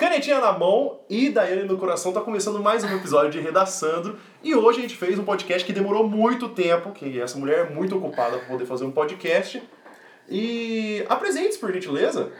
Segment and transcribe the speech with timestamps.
[0.00, 4.18] Canetinha na mão e Daiane no coração, tá começando mais um episódio de Redaçando.
[4.42, 7.68] E hoje a gente fez um podcast que demorou muito tempo, que essa mulher é
[7.68, 9.62] muito ocupada para poder fazer um podcast.
[10.26, 12.32] E apresente-se, por gentileza.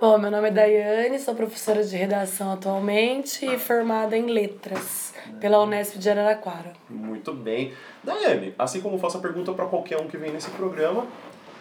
[0.00, 5.60] Bom, meu nome é Daiane, sou professora de redação atualmente e formada em letras pela
[5.64, 6.74] Unesp de Araraquara.
[6.88, 7.72] Muito bem.
[8.04, 11.08] Daiane, assim como faço a pergunta para qualquer um que vem nesse programa,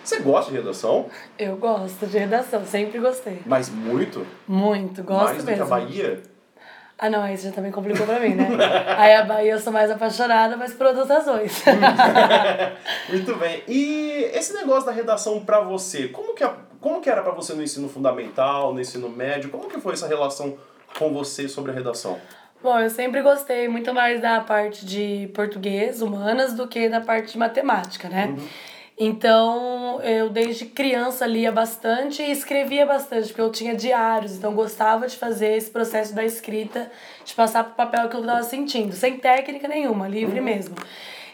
[0.04, 1.08] você gosta de redação?
[1.38, 3.42] Eu gosto de redação, sempre gostei.
[3.46, 4.26] Mas muito?
[4.48, 5.52] Muito, gosto Mais mesmo.
[5.52, 6.24] do que a Bahia?
[7.02, 8.50] Ah, não, isso já também complicou pra mim, né?
[8.98, 11.64] Aí a Bahia eu sou mais apaixonada, mas por outras razões.
[13.08, 13.64] Muito bem.
[13.70, 17.54] E esse negócio da redação pra você, como que, a, como que era pra você
[17.54, 19.50] no ensino fundamental, no ensino médio?
[19.50, 20.58] Como que foi essa relação
[20.98, 22.20] com você sobre a redação?
[22.62, 27.32] Bom, eu sempre gostei muito mais da parte de português, humanas, do que da parte
[27.32, 28.36] de matemática, né?
[29.02, 35.08] Então, eu desde criança lia bastante e escrevia bastante, porque eu tinha diários, então gostava
[35.08, 36.92] de fazer esse processo da escrita,
[37.24, 40.76] de passar papel o que eu estava sentindo, sem técnica nenhuma, livre mesmo.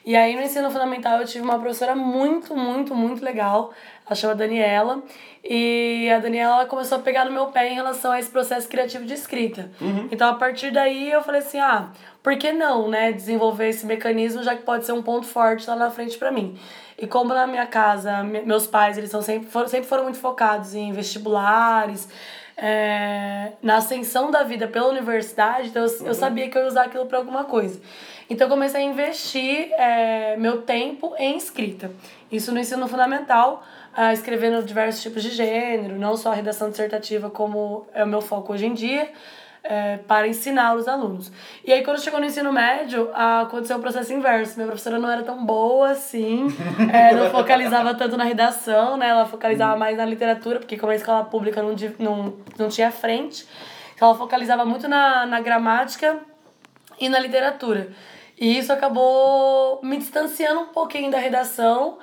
[0.05, 3.73] E aí no ensino fundamental eu tive uma professora muito, muito, muito legal,
[4.05, 5.01] ela chama Daniela,
[5.43, 8.69] e a Daniela ela começou a pegar no meu pé em relação a esse processo
[8.69, 9.71] criativo de escrita.
[10.11, 11.89] Então a partir daí eu falei assim, ah,
[12.21, 15.75] por que não, né, desenvolver esse mecanismo, já que pode ser um ponto forte lá
[15.75, 16.55] na frente para mim.
[16.97, 20.17] E como na minha casa, me- meus pais, eles são sempre, foram, sempre foram muito
[20.19, 22.07] focados em vestibulares,
[22.57, 26.83] é, na ascensão da vida pela universidade, então eu, eu sabia que eu ia usar
[26.83, 27.81] aquilo para alguma coisa.
[28.29, 31.91] Então eu comecei a investir é, meu tempo em escrita.
[32.31, 33.61] Isso no ensino fundamental,
[33.93, 38.21] ah, escrevendo diversos tipos de gênero, não só a redação dissertativa como é o meu
[38.21, 39.11] foco hoje em dia,
[39.67, 41.31] é, para ensinar os alunos.
[41.63, 44.55] E aí quando chegou no ensino médio, aconteceu o processo inverso.
[44.55, 46.47] Minha professora não era tão boa assim,
[46.93, 49.09] é, não focalizava tanto na redação, né?
[49.09, 53.47] Ela focalizava mais na literatura, porque como a escola pública não, não, não tinha frente,
[53.99, 56.19] ela focalizava muito na, na gramática
[56.99, 57.89] e na literatura.
[58.39, 61.97] E isso acabou me distanciando um pouquinho da redação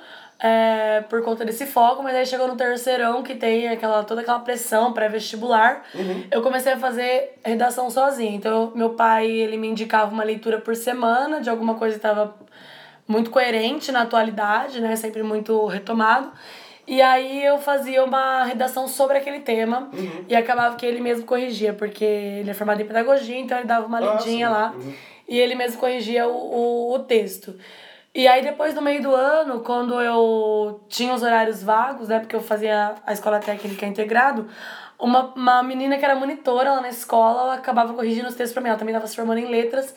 [0.45, 4.39] é, por conta desse foco, mas aí chegou no terceirão que tem aquela, toda aquela
[4.39, 5.83] pressão pré-vestibular.
[6.29, 8.35] Eu comecei a fazer redação sozinha.
[8.35, 12.35] Então, meu pai ele me indicava uma leitura por semana de alguma coisa que estava
[13.07, 14.97] muito coerente na atualidade, né?
[14.97, 16.29] Sempre muito retomado.
[16.85, 19.89] E aí eu fazia uma redação sobre aquele tema
[20.27, 23.85] e acabava que ele mesmo corrigia, porque ele é formado em pedagogia, então ele dava
[23.87, 24.53] uma Ah, lidinha sim.
[24.53, 24.75] lá
[25.25, 27.55] e ele mesmo corrigia o, o, o texto.
[28.15, 32.35] E aí depois, no meio do ano, quando eu tinha os horários vagos, né, porque
[32.35, 34.47] eu fazia a escola técnica integrado,
[34.99, 38.61] uma, uma menina que era monitora lá na escola, ela acabava corrigindo os textos pra
[38.61, 39.95] mim, ela também estava se formando em letras.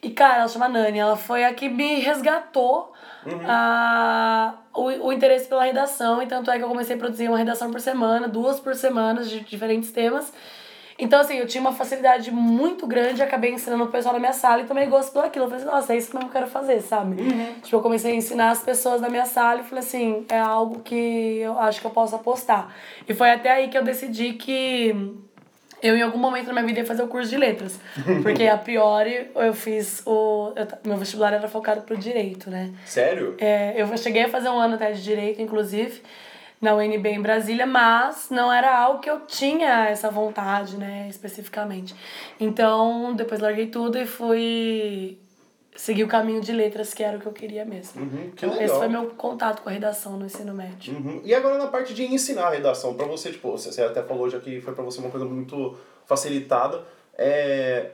[0.00, 2.92] E, cara, ela chama Nani, ela foi a que me resgatou
[3.48, 7.38] a, o, o interesse pela redação, e tanto é que eu comecei a produzir uma
[7.38, 10.32] redação por semana, duas por semana, de diferentes temas.
[10.98, 14.62] Então, assim, eu tinha uma facilidade muito grande, acabei ensinando o pessoal na minha sala
[14.62, 15.44] e tomei gosto por aquilo.
[15.44, 17.16] Eu falei assim, nossa, é isso que eu quero fazer, sabe?
[17.62, 20.80] Tipo, eu comecei a ensinar as pessoas da minha sala e falei assim, é algo
[20.80, 22.74] que eu acho que eu posso apostar.
[23.06, 24.94] E foi até aí que eu decidi que
[25.82, 27.78] eu, em algum momento na minha vida, ia fazer o curso de letras.
[28.22, 30.52] Porque, a priori, eu fiz o...
[30.56, 32.72] eu meu vestibular era focado pro direito, né?
[32.84, 33.34] Sério?
[33.38, 36.02] É, eu cheguei a fazer um ano até de direito, inclusive,
[36.60, 41.94] na UNB em Brasília, mas não era algo que eu tinha essa vontade, né, especificamente.
[42.40, 45.18] Então, depois larguei tudo e fui
[45.76, 48.00] seguir o caminho de letras, que era o que eu queria mesmo.
[48.00, 50.94] Uhum, que Então, esse foi meu contato com a redação no ensino médio.
[50.94, 51.20] Uhum.
[51.24, 54.40] E agora na parte de ensinar a redação, pra você, tipo, você até falou já
[54.40, 56.82] que foi pra você uma coisa muito facilitada.
[57.16, 57.90] É...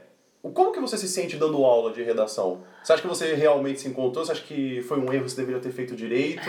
[0.50, 2.62] Como que você se sente dando aula de redação?
[2.82, 4.24] Você acha que você realmente se encontrou?
[4.24, 6.48] Você acha que foi um erro, você deveria ter feito direito?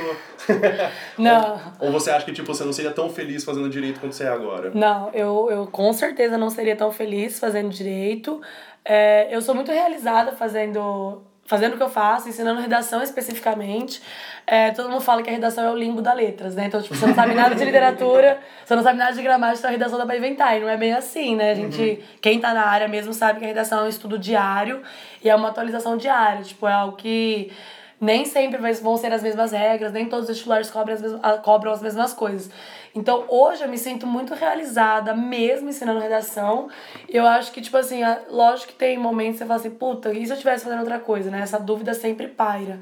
[1.16, 4.24] Não, Ou você acha que tipo, você não seria tão feliz fazendo direito quanto você
[4.24, 4.72] é agora?
[4.74, 8.42] Não, eu, eu com certeza não seria tão feliz fazendo direito.
[8.84, 14.02] É, eu sou muito realizada fazendo, fazendo o que eu faço, ensinando redação especificamente.
[14.46, 16.66] É, todo mundo fala que a redação é o limbo da letras, né?
[16.66, 19.70] Então, tipo, você não sabe nada de literatura, você não sabe nada de gramática, então
[19.70, 20.58] a redação dá pra inventar.
[20.58, 21.52] E não é bem assim, né?
[21.52, 24.82] A gente, quem tá na área mesmo sabe que a redação é um estudo diário
[25.24, 26.44] e é uma atualização diária.
[26.44, 27.52] Tipo, é algo que
[28.00, 31.72] nem sempre vão ser as mesmas regras, nem todos os vestibulares cobram as, mesmas, cobram
[31.72, 32.52] as mesmas coisas.
[32.96, 36.70] Então, hoje eu me sinto muito realizada, mesmo ensinando redação.
[37.10, 40.14] Eu acho que, tipo assim, ah, lógico que tem momentos que você fala assim, puta,
[40.14, 41.42] e se eu estivesse fazendo outra coisa, né?
[41.42, 42.80] Essa dúvida sempre paira.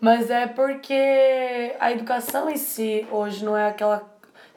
[0.00, 4.11] Mas é porque a educação em si, hoje, não é aquela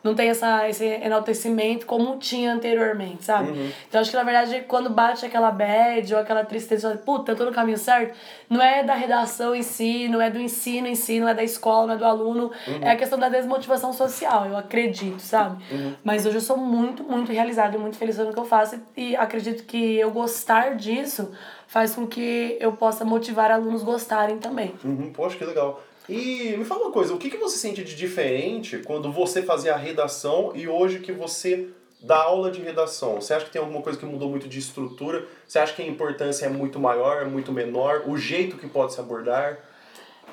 [0.05, 3.49] não tem essa, esse enaltecimento como tinha anteriormente, sabe?
[3.49, 3.71] Uhum.
[3.89, 7.43] Então acho que na verdade quando bate aquela bad ou aquela tristeza, puta, eu tô
[7.45, 8.15] no caminho certo,
[8.49, 11.43] não é da redação em si, não é do ensino em si, não é da
[11.43, 12.79] escola, não é do aluno, Uhum.
[12.81, 15.63] é a questão da desmotivação social, eu acredito, sabe?
[15.71, 15.93] Uhum.
[16.03, 19.15] Mas hoje eu sou muito, muito realizada e muito feliz no que eu faço e
[19.15, 21.31] acredito que eu gostar disso
[21.67, 24.73] faz com que eu possa motivar alunos gostarem também.
[24.83, 25.81] Uhum, poxa, que legal.
[26.07, 29.73] E me fala uma coisa, o que, que você sente de diferente quando você fazia
[29.73, 31.69] a redação e hoje que você
[31.99, 33.15] dá aula de redação?
[33.15, 35.25] Você acha que tem alguma coisa que mudou muito de estrutura?
[35.47, 38.03] Você acha que a importância é muito maior, é muito menor?
[38.05, 39.57] O jeito que pode se abordar?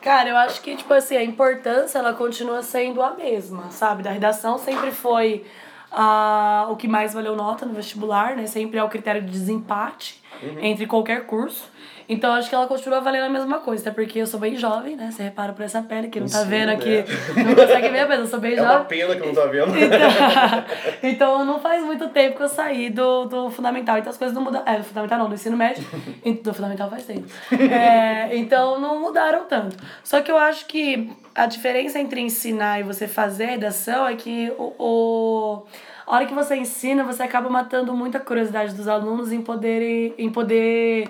[0.02, 4.02] Cara, eu acho que, tipo assim, a importância, ela continua sendo a mesma, sabe?
[4.02, 5.46] Da redação sempre foi
[5.90, 8.46] ah, o que mais valeu nota no vestibular, né?
[8.46, 10.20] Sempre é o critério de desempate
[10.60, 11.70] entre qualquer curso.
[12.12, 14.96] Então, acho que ela continua valendo a mesma coisa, até porque eu sou bem jovem,
[14.96, 15.10] né?
[15.10, 16.74] Você repara por essa pele, que não tá vendo né?
[16.74, 17.04] aqui,
[17.40, 18.86] não consegue ver, mas eu sou bem É uma jovem.
[18.86, 19.72] pena que não tá vendo.
[19.78, 20.64] Então,
[21.02, 23.98] então não faz muito tempo que eu saí do, do fundamental.
[23.98, 24.66] Então as coisas não mudaram.
[24.66, 25.84] É, do fundamental não, do ensino médio.
[26.42, 27.26] Do fundamental faz tempo.
[27.52, 29.76] É, então não mudaram tanto.
[30.02, 34.14] Só que eu acho que a diferença entre ensinar e você fazer a redação é
[34.14, 35.62] que o, o
[36.06, 40.30] a hora que você ensina, você acaba matando muita curiosidade dos alunos em poder, em
[40.30, 41.08] poder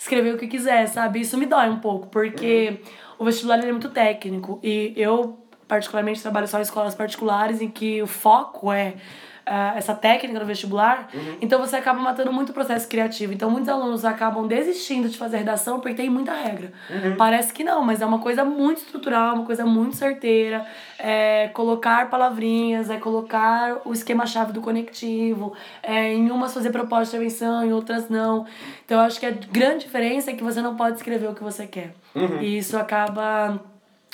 [0.00, 1.20] escrever o que quiser, sabe?
[1.20, 2.80] Isso me dói um pouco, porque
[3.18, 5.38] o vestibular é muito técnico e eu
[5.68, 8.94] particularmente trabalho só em escolas particulares em que o foco é
[9.50, 11.08] ah, essa técnica no vestibular,
[11.40, 13.32] então você acaba matando muito o processo criativo.
[13.32, 16.72] Então muitos alunos acabam desistindo de fazer redação porque tem muita regra.
[17.18, 20.64] Parece que não, mas é uma coisa muito estrutural, uma coisa muito certeira.
[20.98, 27.16] É colocar palavrinhas, é colocar o esquema-chave do conectivo, é em umas fazer proposta de
[27.16, 28.46] intervenção, em outras não.
[28.84, 31.42] Então eu acho que a grande diferença é que você não pode escrever o que
[31.42, 31.92] você quer.
[32.40, 33.60] E isso acaba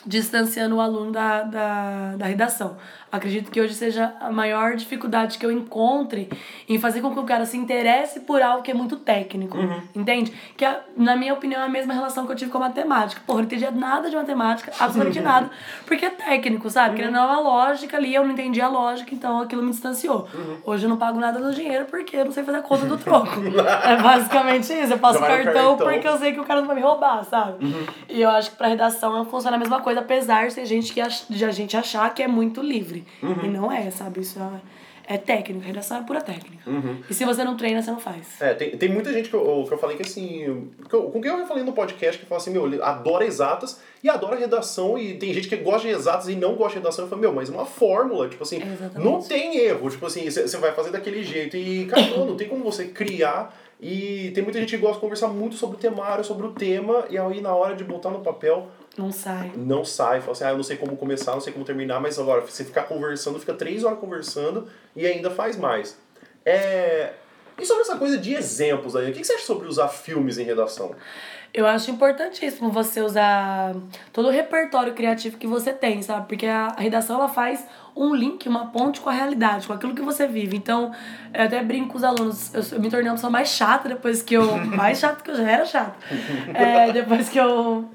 [0.07, 2.77] distanciando o aluno da, da, da redação.
[3.11, 6.29] Acredito que hoje seja a maior dificuldade que eu encontre
[6.69, 9.57] em fazer com que o cara se interesse por algo que é muito técnico.
[9.95, 10.33] Entende?
[10.57, 13.21] Que, é, na minha opinião, é a mesma relação que eu tive com a matemática.
[13.27, 15.51] Porra, eu não entendia nada de matemática, absolutamente nada,
[15.87, 16.97] porque é técnico, sabe?
[16.97, 20.29] Porque não é uma lógica ali, eu não entendia a lógica, então aquilo me distanciou.
[20.65, 22.97] Hoje eu não pago nada no dinheiro porque eu não sei fazer a conta do
[22.99, 23.41] troco.
[23.85, 24.93] é basicamente isso.
[24.93, 25.77] Eu passo cartão cartão.
[25.77, 27.75] porque eu sei que o cara não vai me roubar, sabe?
[28.09, 31.03] E eu acho que pra redação funciona a mesma coisa, apesar de ter gente que
[31.31, 32.96] de a gente achar que é muito livre.
[33.23, 34.21] E não é, sabe?
[34.21, 36.63] Isso é, é técnica, redação é pura técnica.
[37.09, 38.41] E se você não treina, você não faz.
[38.41, 40.71] É, tem, tem muita gente que eu, que eu falei que assim.
[40.89, 44.09] que eu- com quem eu falei no podcast que fala assim, meu, adora exatas e
[44.11, 47.05] adora redação, e tem gente que gosta de exatas e não gosta de redação.
[47.05, 48.99] Eu falo, meu, mas uma fórmula, tipo assim, Exatamente.
[49.05, 49.89] não tem erro.
[49.91, 51.57] Tipo assim, você vai fazer daquele jeito.
[51.57, 53.57] E, cara, não tem como você criar.
[53.81, 57.05] E tem muita gente que gosta de conversar muito sobre o temário, sobre o tema,
[57.11, 59.53] e aí na hora de botar no papel, Não sai.
[59.57, 60.21] não sai.
[60.21, 62.65] Fala assim, ah, eu não sei como começar, não sei como terminar, mas agora, você
[62.65, 65.97] ficar conversando, fica três horas conversando e ainda faz mais.
[66.45, 67.13] É...
[67.59, 70.45] E sobre essa coisa de exemplos aí, o que você acha sobre usar filmes em
[70.45, 70.95] redação?
[71.55, 73.75] Eu acho importantíssimo você usar
[74.13, 76.29] todo o repertório criativo que você tem, sabe?
[76.29, 77.65] Porque a redação ela faz
[77.97, 80.55] um link, uma ponte com a realidade, com aquilo que você vive.
[80.55, 80.93] Então,
[81.33, 84.21] eu até brinco com os alunos, eu, eu me tornei uma pessoa mais chata depois
[84.21, 84.57] que eu.
[84.77, 85.97] Mais chata que eu já era chata.
[86.53, 87.89] É, depois que eu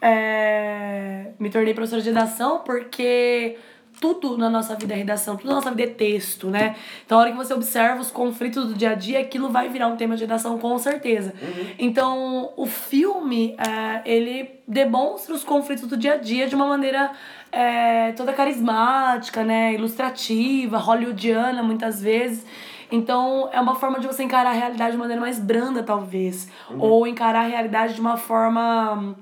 [0.00, 3.56] é, me tornei professora de redação, porque
[4.00, 6.76] tudo na nossa vida é redação, tudo na nossa vida é texto, né?
[7.04, 9.88] Então, a hora que você observa os conflitos do dia a dia, aquilo vai virar
[9.88, 11.34] um tema de redação com certeza.
[11.78, 17.10] Então, o filme, é, ele demonstra os conflitos do dia a dia de uma maneira
[17.50, 19.74] é, toda carismática, né?
[19.74, 22.46] Ilustrativa, hollywoodiana, muitas vezes.
[22.90, 26.48] Então, é uma forma de você encarar a realidade de maneira mais branda, talvez.
[26.78, 29.16] Ou encarar a realidade de uma forma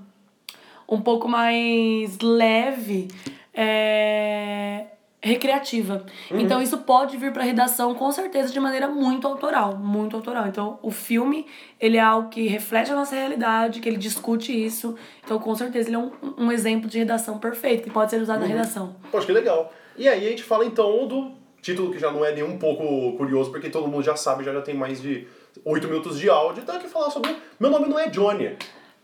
[0.89, 3.09] um pouco mais leve,
[3.53, 4.87] é,
[5.21, 6.07] recreativa.
[6.31, 10.47] Então isso pode vir para redação com certeza de maneira muito autoral, muito autoral.
[10.47, 11.47] Então o filme,
[11.81, 14.95] ele é algo que reflete a nossa realidade, que ele discute isso.
[15.25, 18.41] Então com certeza ele é um, um exemplo de redação perfeito, que pode ser usado
[18.41, 18.95] na redação.
[19.11, 19.73] Poxa, que legal.
[19.97, 23.17] E aí a gente fala então do título que já não é nem um pouco
[23.17, 25.27] curioso, porque todo mundo já sabe, já, já tem mais de
[25.65, 28.57] oito minutos de áudio, então aqui falar sobre Meu Nome Não É Johnny.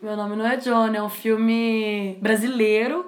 [0.02, 3.06] Meu nome não é John, é um filme brasileiro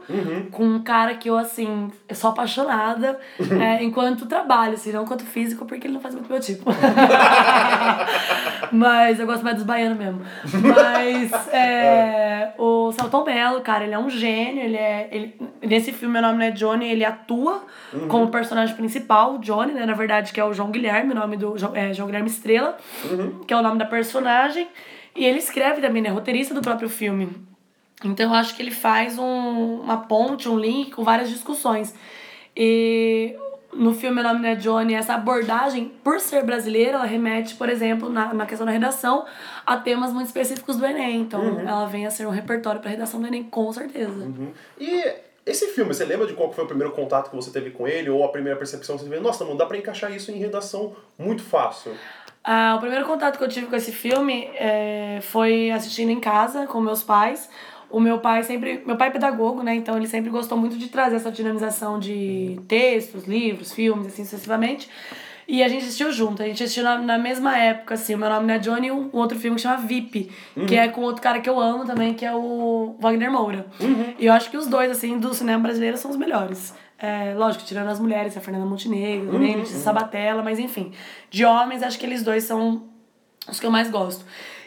[0.52, 3.18] com um cara que eu, assim, eu sou apaixonada
[3.60, 6.70] é, enquanto trabalho, assim, não enquanto físico, porque ele não faz muito meu tipo.
[8.70, 10.20] Mas eu gosto mais dos baianos mesmo.
[10.44, 15.08] Mas é, o Salton Mello, cara, ele é um gênio, ele é.
[15.10, 17.64] Ele, nesse filme, meu nome não é Johnny, ele atua
[18.06, 19.84] como personagem principal, o Johnny, né?
[19.84, 22.76] Na verdade, que é o João Guilherme, o nome do é, João Guilherme Estrela,
[23.48, 24.68] que é o nome da personagem.
[25.14, 26.08] E ele escreve também, né?
[26.08, 27.28] Roteirista do próprio filme.
[28.04, 31.94] Então eu acho que ele faz um, uma ponte, um link com várias discussões.
[32.56, 33.36] E
[33.72, 37.68] no filme Meu Nome Não é Johnny, essa abordagem, por ser brasileira, ela remete, por
[37.68, 39.24] exemplo, na, na questão da redação,
[39.66, 41.20] a temas muito específicos do Enem.
[41.20, 41.60] Então, uhum.
[41.60, 44.24] ela vem a ser um repertório para redação do Enem, com certeza.
[44.24, 44.52] Uhum.
[44.78, 45.04] E
[45.44, 48.08] esse filme, você lembra de qual foi o primeiro contato que você teve com ele?
[48.08, 49.22] Ou a primeira percepção que você teve?
[49.22, 51.92] Nossa, não dá pra encaixar isso em redação muito fácil.
[52.44, 56.66] Ah, o primeiro contato que eu tive com esse filme é, foi assistindo em casa
[56.66, 57.48] com meus pais.
[57.88, 58.82] O meu pai sempre.
[58.84, 59.74] Meu pai é pedagogo, né?
[59.74, 64.90] Então ele sempre gostou muito de trazer essa dinamização de textos, livros, filmes, assim sucessivamente.
[65.46, 66.42] E a gente assistiu junto.
[66.42, 68.14] A gente assistiu na, na mesma época, assim.
[68.14, 70.66] O meu nome não é Johnny e um, um outro filme que chama VIP, uhum.
[70.66, 73.66] que é com outro cara que eu amo também, que é o Wagner Moura.
[73.80, 74.14] Uhum.
[74.18, 76.74] E eu acho que os dois, assim, do cinema brasileiro são os melhores.
[77.04, 79.60] É, lógico, tirando as mulheres, a Fernanda Montenegro, uhum.
[79.60, 80.92] a Sabatella, mas enfim.
[81.28, 82.84] De homens, acho que eles dois são
[83.46, 84.24] os que eu mais gosto.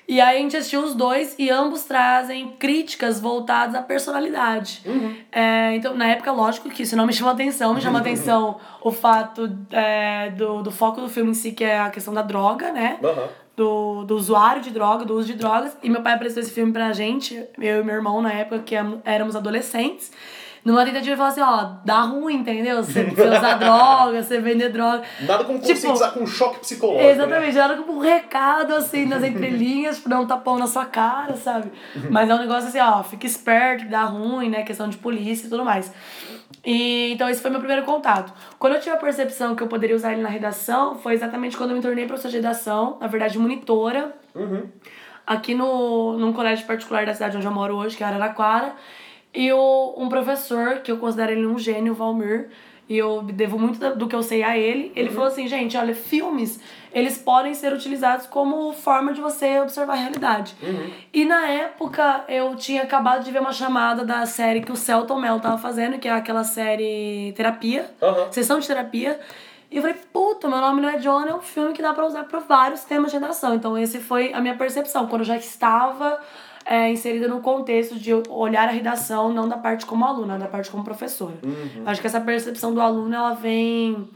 [0.08, 4.84] E aí a gente assistiu os dois e ambos trazem críticas voltadas à personalidade.
[4.86, 5.16] Uhum.
[5.32, 8.92] É, então, na época, lógico que isso não me chamou atenção, me chamou atenção o
[8.92, 12.72] fato é, do, do foco do filme em si, que é a questão da droga,
[12.72, 13.00] né?
[13.02, 13.28] Uhum.
[13.58, 15.76] Do, do usuário de droga, do uso de drogas.
[15.82, 18.76] E meu pai apresentou esse filme pra gente, eu e meu irmão, na época, que
[19.04, 20.12] éramos adolescentes
[20.68, 22.84] numa tentativa de falar assim, ó, dá ruim, entendeu?
[22.84, 25.02] Você, você usar droga, você vender droga.
[25.22, 27.06] Nada como tipo, conscientizar com um choque psicológico.
[27.06, 27.12] Né?
[27.14, 27.62] Exatamente, né?
[27.62, 31.72] nada como um recado, assim, nas entrelinhas, pra dar um tapão na sua cara, sabe?
[32.10, 34.64] Mas é um negócio assim, ó, fica esperto, dá ruim, né?
[34.64, 35.90] Questão de polícia e tudo mais.
[36.66, 38.34] E, então, esse foi meu primeiro contato.
[38.60, 41.70] Quando eu tive a percepção que eu poderia usar ele na redação, foi exatamente quando
[41.70, 44.14] eu me tornei professora de redação, na verdade, monitora.
[44.36, 44.68] Uhum.
[45.26, 48.76] Aqui no, num colégio particular da cidade onde eu moro hoje, que é Araraquara.
[49.38, 52.50] E o, um professor, que eu considero ele um gênio, Valmir,
[52.90, 55.14] e eu devo muito do que eu sei a ele, ele uhum.
[55.14, 56.60] falou assim, gente, olha, filmes,
[56.92, 60.56] eles podem ser utilizados como forma de você observar a realidade.
[60.64, 60.90] Uhum.
[61.14, 65.20] E na época, eu tinha acabado de ver uma chamada da série que o Celton
[65.20, 68.32] Mel tava fazendo, que é aquela série Terapia, uhum.
[68.32, 69.20] Sessão de Terapia,
[69.70, 72.08] e eu falei, puta, meu nome não é John, é um filme que dá para
[72.08, 73.54] usar para vários temas de redação.
[73.54, 75.06] Então, esse foi a minha percepção.
[75.06, 76.20] Quando eu já estava
[76.68, 80.70] é, inserida no contexto de olhar a redação não da parte como aluna, da parte
[80.70, 81.38] como professora.
[81.42, 81.84] Uhum.
[81.86, 84.10] Acho que essa percepção do aluno ela vem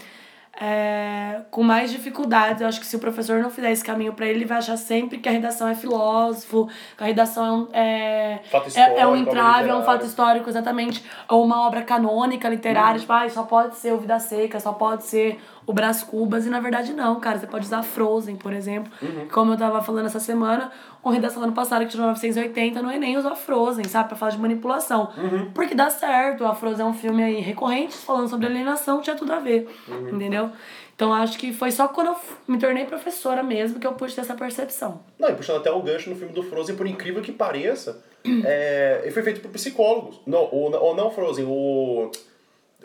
[0.59, 2.61] é, com mais dificuldades.
[2.61, 4.75] Eu acho que se o professor não fizer esse caminho para ele, ele vai achar
[4.75, 6.67] sempre que a redação é filósofo,
[6.97, 8.39] que a redação é,
[8.75, 12.99] é, é um entrave, é um fato histórico, exatamente, ou uma obra canônica, literária, uhum.
[12.99, 16.49] tipo, ah, só pode ser o Vida Seca, só pode ser o Brás Cubas, e
[16.49, 17.39] na verdade não, cara.
[17.39, 18.91] Você pode usar Frozen, por exemplo.
[19.01, 19.27] Uhum.
[19.31, 20.71] Como eu tava falando essa semana,
[21.03, 24.09] uma redação ano passado que tirou 980 no Enem usou Frozen, sabe?
[24.09, 25.11] Pra falar de manipulação.
[25.17, 25.51] Uhum.
[25.51, 26.45] Porque dá certo.
[26.45, 29.69] A Frozen é um filme aí recorrente, falando sobre alienação, tinha tudo a ver.
[29.87, 30.09] Uhum.
[30.09, 30.51] Entendeu?
[30.95, 32.15] Então acho que foi só quando eu
[32.47, 35.01] me tornei professora mesmo que eu pude ter essa percepção.
[35.17, 38.03] Não, e puxando até o gancho no filme do Frozen, por incrível que pareça,
[38.45, 40.21] é, ele foi feito por psicólogos.
[40.27, 42.11] Não, ou, ou não Frozen, o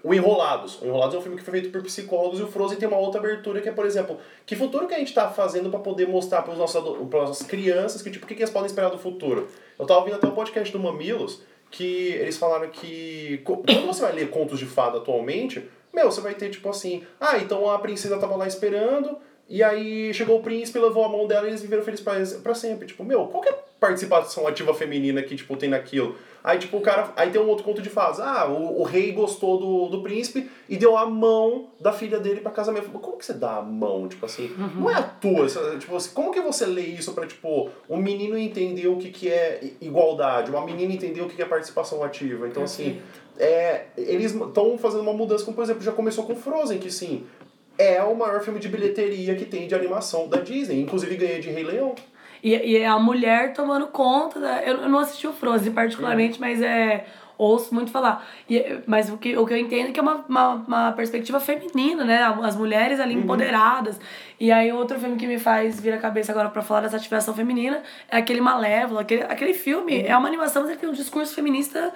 [0.06, 0.80] o Enrolados.
[0.80, 2.96] O Enrolados é um filme que foi feito por psicólogos e o Frozen tem uma
[2.96, 6.06] outra abertura que é, por exemplo, que futuro que a gente está fazendo para poder
[6.06, 9.48] mostrar para as nossas crianças que tipo, o que, que eles podem esperar do futuro.
[9.76, 14.12] Eu estava ouvindo até um podcast do Mamilos que eles falaram que quando você vai
[14.12, 18.16] ler contos de fada atualmente, meu, você vai ter tipo assim, ah, então a princesa
[18.16, 21.82] tava lá esperando, e aí chegou o príncipe, levou a mão dela e eles viveram
[21.84, 22.04] felizes
[22.38, 22.86] para sempre.
[22.86, 26.16] Tipo, meu, qual que é a participação ativa feminina que, tipo, tem naquilo?
[26.42, 27.12] Aí, tipo, o cara.
[27.16, 28.18] Aí tem um outro conto de fadas.
[28.18, 32.40] Ah, o, o rei gostou do, do príncipe e deu a mão da filha dele
[32.40, 32.88] pra casamento.
[32.88, 34.08] Como que você dá a mão?
[34.08, 34.82] Tipo assim, uhum.
[34.82, 35.46] não é a tua.
[35.78, 39.28] Tipo assim, como que você lê isso pra, tipo, um menino entender o que, que
[39.28, 42.48] é igualdade, uma menina entender o que, que é participação ativa?
[42.48, 43.00] Então, assim,
[43.38, 47.26] é, eles estão fazendo uma mudança, como por exemplo, já começou com Frozen, que sim,
[47.78, 50.80] é o maior filme de bilheteria que tem de animação da Disney.
[50.80, 51.95] Inclusive ganhei de Rei Leão.
[52.42, 54.62] E, e é a mulher tomando conta da.
[54.62, 57.04] Eu, eu não assisti o Frozen particularmente, mas é.
[57.38, 58.26] Ouço muito falar.
[58.49, 61.38] E, mas o que, o que eu entendo é que é uma, uma, uma perspectiva
[61.38, 62.23] feminina, né?
[62.23, 63.25] As mulheres ali uhum.
[63.25, 64.00] empoderadas.
[64.40, 67.35] E aí, outro filme que me faz vir a cabeça agora para falar dessa ativação
[67.35, 69.02] feminina é aquele Malévola.
[69.02, 70.06] Aquele, aquele filme uhum.
[70.06, 71.92] é uma animação, mas ele tem um discurso feminista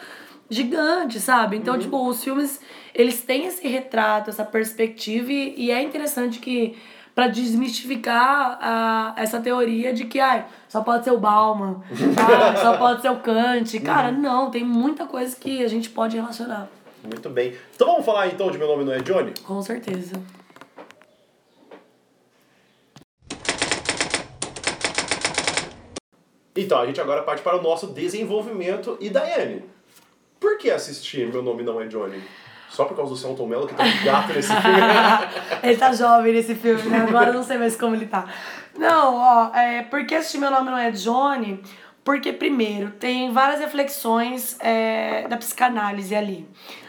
[0.51, 1.57] gigante, sabe?
[1.57, 1.81] Então, uhum.
[1.81, 2.61] tipo, os filmes,
[2.95, 6.77] eles têm esse retrato, essa perspectiva, e, e é interessante que
[7.15, 11.83] para desmistificar a, essa teoria de que ai, só pode ser o Bauman,
[12.61, 13.79] só pode ser o Kant.
[13.81, 14.21] Cara, uhum.
[14.21, 16.69] não, tem muita coisa que a gente pode relacionar.
[17.03, 17.55] Muito bem.
[17.75, 19.33] Então vamos falar então de Meu Nome Não É Johnny?
[19.45, 20.21] Com certeza.
[26.57, 28.99] Então, a gente agora parte para o nosso desenvolvimento.
[29.01, 29.65] E Daiane,
[30.41, 32.21] por que assistir Meu Nome Não É Johnny?
[32.71, 34.81] Só por causa do Celton Mello, que tá um gato nesse filme.
[35.63, 37.05] ele tá jovem nesse filme, né?
[37.07, 38.27] Agora eu não sei mais como ele tá.
[38.79, 41.61] Não, ó, é, porque assistir Meu Nome Não É Johnny?
[42.05, 46.49] Porque, primeiro, tem várias reflexões é, da psicanálise ali.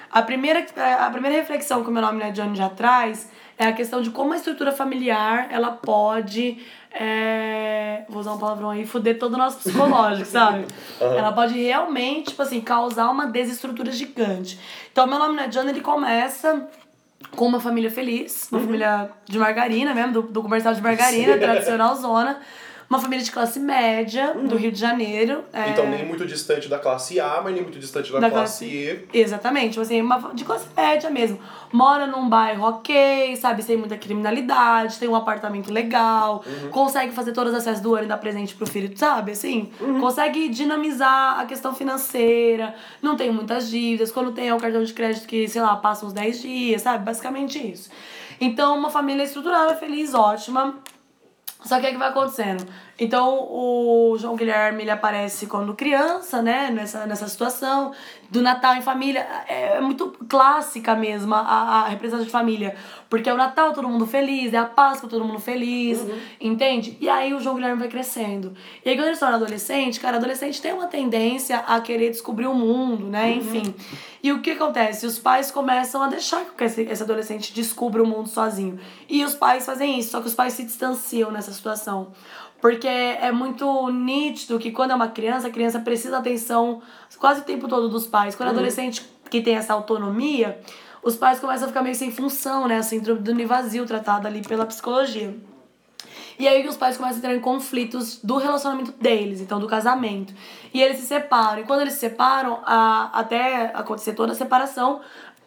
[0.09, 0.65] A primeira,
[0.99, 4.09] a primeira reflexão que o meu nome é Johnny já traz é a questão de
[4.09, 6.57] como a estrutura familiar ela pode
[6.93, 10.65] é, vou usar um palavrão aí, fuder todo o nosso psicológico, sabe?
[10.99, 11.13] Uhum.
[11.13, 14.59] Ela pode realmente, tipo assim, causar uma desestrutura gigante.
[14.91, 16.67] Então, meu nome não é John, ele começa
[17.35, 18.65] com uma família feliz, uma uhum.
[18.65, 22.39] família de margarina mesmo, do, do comercial de margarina, tradicional zona
[22.91, 24.47] uma família de classe média uhum.
[24.47, 25.45] do Rio de Janeiro.
[25.53, 25.69] É...
[25.69, 29.07] Então, nem muito distante da classe A, mas nem muito distante da, da classe, classe
[29.13, 29.17] E.
[29.17, 31.39] Exatamente, tipo assim, uma, de classe média mesmo.
[31.71, 36.69] Mora num bairro ok, sabe, sem muita criminalidade, tem um apartamento legal, uhum.
[36.69, 39.71] consegue fazer todas as festas do ano e dar presente pro filho, sabe, assim?
[39.79, 40.01] Uhum.
[40.01, 44.91] Consegue dinamizar a questão financeira, não tem muitas dívidas, quando tem é um cartão de
[44.91, 47.05] crédito que, sei lá, passa uns 10 dias, sabe?
[47.05, 47.89] Basicamente isso.
[48.37, 50.75] Então, uma família estruturada, feliz, ótima
[51.63, 52.65] só que o que vai acontecendo?
[53.01, 56.69] Então o João Guilherme ele aparece quando criança, né?
[56.69, 57.91] Nessa, nessa situação
[58.29, 59.27] do Natal em família.
[59.47, 62.75] É, é muito clássica mesmo a, a representação de família.
[63.09, 66.15] Porque é o Natal, todo mundo feliz, é a Páscoa, todo mundo feliz, uhum.
[66.39, 66.95] entende?
[67.01, 68.53] E aí o João Guilherme vai crescendo.
[68.85, 72.45] E aí quando ele se torna adolescente, cara, adolescente tem uma tendência a querer descobrir
[72.45, 73.31] o mundo, né?
[73.31, 73.37] Uhum.
[73.37, 73.75] Enfim.
[74.21, 75.07] E o que acontece?
[75.07, 78.79] Os pais começam a deixar que esse, esse adolescente descubra o mundo sozinho.
[79.09, 82.11] E os pais fazem isso, só que os pais se distanciam nessa situação.
[82.61, 86.81] Porque é muito nítido que quando é uma criança, a criança precisa atenção
[87.17, 88.35] quase o tempo todo dos pais.
[88.35, 88.57] Quando é uhum.
[88.57, 90.61] adolescente que tem essa autonomia,
[91.01, 92.77] os pais começam a ficar meio sem função, né?
[92.77, 95.35] A síndrome do vazio tratada ali pela psicologia.
[96.37, 100.33] E aí os pais começam a entrar em conflitos do relacionamento deles, então do casamento.
[100.73, 101.61] E eles se separam.
[101.61, 105.01] E quando eles se separam, a, até acontecer toda a separação,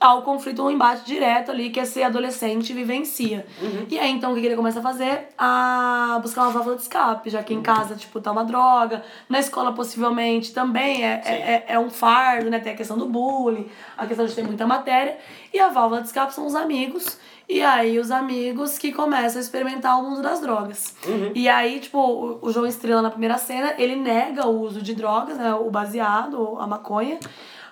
[0.04, 3.46] ao conflito, um embate direto ali que esse adolescente vivencia.
[3.60, 3.86] Uhum.
[3.88, 5.28] E aí, então, o que ele começa a fazer?
[5.38, 9.38] A buscar uma válvula de escape, já que em casa, tipo, tá uma droga, na
[9.38, 12.60] escola, possivelmente, também é, é, é, é, um fardo, né?
[12.60, 15.16] Tem a questão do bullying, a questão de ter muita matéria.
[15.52, 17.18] E a válvula de escape são os amigos.
[17.48, 20.96] E aí, os amigos que começam a experimentar o mundo das drogas.
[21.06, 21.32] Uhum.
[21.34, 24.94] E aí, tipo, o, o João Estrela, na primeira cena, ele nega o uso de
[24.94, 25.54] drogas, né?
[25.54, 27.18] O baseado, a maconha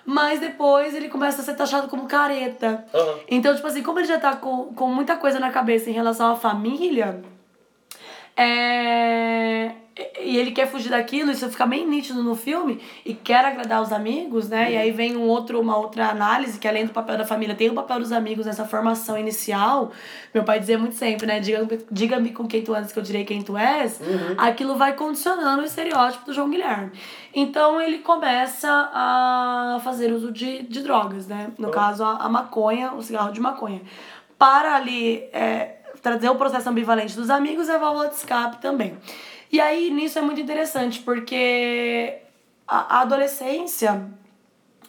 [0.05, 2.85] mas depois ele começa a ser taxado como careta.
[2.93, 3.19] Uhum.
[3.29, 6.31] Então, tipo assim, como ele já tá com, com muita coisa na cabeça em relação
[6.31, 7.21] à família,
[8.35, 9.71] é
[10.19, 13.91] e ele quer fugir daquilo, isso fica bem nítido no filme, e quer agradar os
[13.91, 14.71] amigos, né?
[14.71, 17.69] E aí vem um outro, uma outra análise, que além do papel da família, tem
[17.69, 19.91] o papel dos amigos nessa formação inicial.
[20.33, 21.39] Meu pai dizia muito sempre, né?
[21.39, 23.99] Diga-me diga com quem tu és, que eu direi quem tu és.
[23.99, 24.35] Uhum.
[24.37, 26.91] Aquilo vai condicionando o estereótipo do João Guilherme.
[27.33, 31.51] Então ele começa a fazer uso de, de drogas, né?
[31.57, 33.81] No caso, a, a maconha, o cigarro de maconha.
[34.39, 38.97] Para ali é, trazer o processo ambivalente dos amigos e a válvula de escape também.
[39.53, 42.17] E aí, nisso é muito interessante, porque
[42.67, 44.09] a, a adolescência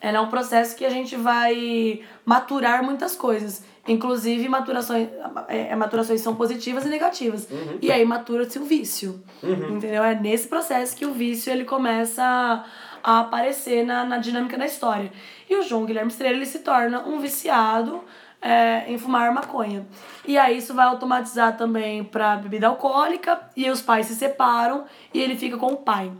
[0.01, 3.63] ela é um processo que a gente vai maturar muitas coisas.
[3.87, 5.11] Inclusive, maturações,
[5.49, 7.47] é, é maturações são positivas e negativas.
[7.51, 7.79] Uhum.
[7.83, 9.23] E aí matura-se o vício.
[9.43, 9.77] Uhum.
[9.77, 10.03] Entendeu?
[10.03, 12.65] É nesse processo que o vício ele começa a,
[13.03, 15.13] a aparecer na, na dinâmica da história.
[15.49, 18.03] E o João Guilherme Estrela ele se torna um viciado
[18.45, 19.87] é, em fumar maconha.
[20.27, 25.21] E aí isso vai automatizar também para bebida alcoólica e os pais se separam e
[25.21, 26.13] ele fica com o pai.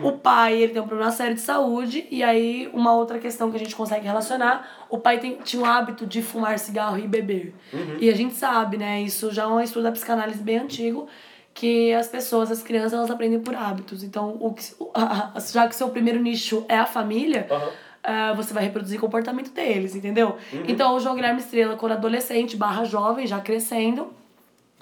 [0.00, 3.56] O pai ele tem um problema sério de saúde e aí uma outra questão que
[3.56, 7.52] a gente consegue relacionar, o pai tem, tinha o hábito de fumar cigarro e beber.
[7.72, 7.96] Uhum.
[8.00, 11.08] E a gente sabe, né, isso já é um estudo da psicanálise bem antigo,
[11.52, 14.04] que as pessoas, as crianças, elas aprendem por hábitos.
[14.04, 14.62] Então, o que,
[15.52, 19.50] já que seu primeiro nicho é a família, uhum uh, você vai reproduzir o comportamento
[19.52, 20.36] deles, entendeu?
[20.52, 20.64] Uhum.
[20.68, 24.12] Então, o João Guilherme Estrela, quando adolescente, barra jovem, já crescendo,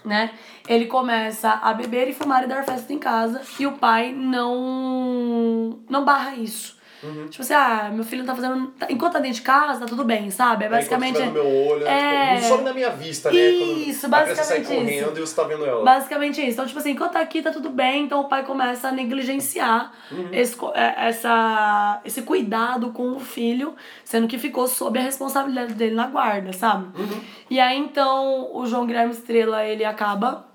[0.05, 0.31] né?
[0.69, 5.79] Ele começa a beber e fumar e dar festa em casa e o pai não
[5.89, 6.80] não barra isso.
[7.03, 7.29] Uhum.
[7.29, 8.67] Tipo assim, ah, meu filho não tá fazendo.
[8.73, 10.67] Tá, enquanto tá dentro de casa, tá tudo bem, sabe?
[10.67, 11.21] É basicamente.
[11.21, 12.37] É, no meu olho, é...
[12.37, 13.39] Tipo, não some na minha vista, né?
[13.39, 14.41] Isso, Quando basicamente.
[14.41, 15.85] A sai correndo e você tá vendo ela.
[15.85, 16.53] Basicamente isso.
[16.53, 18.05] Então, tipo assim, enquanto tá aqui, tá tudo bem.
[18.05, 20.29] Então o pai começa a negligenciar uhum.
[20.33, 25.95] esse, é, essa, esse cuidado com o filho, sendo que ficou sob a responsabilidade dele
[25.95, 26.99] na guarda, sabe?
[26.99, 27.21] Uhum.
[27.49, 30.47] E aí então o João Guilherme Estrela ele acaba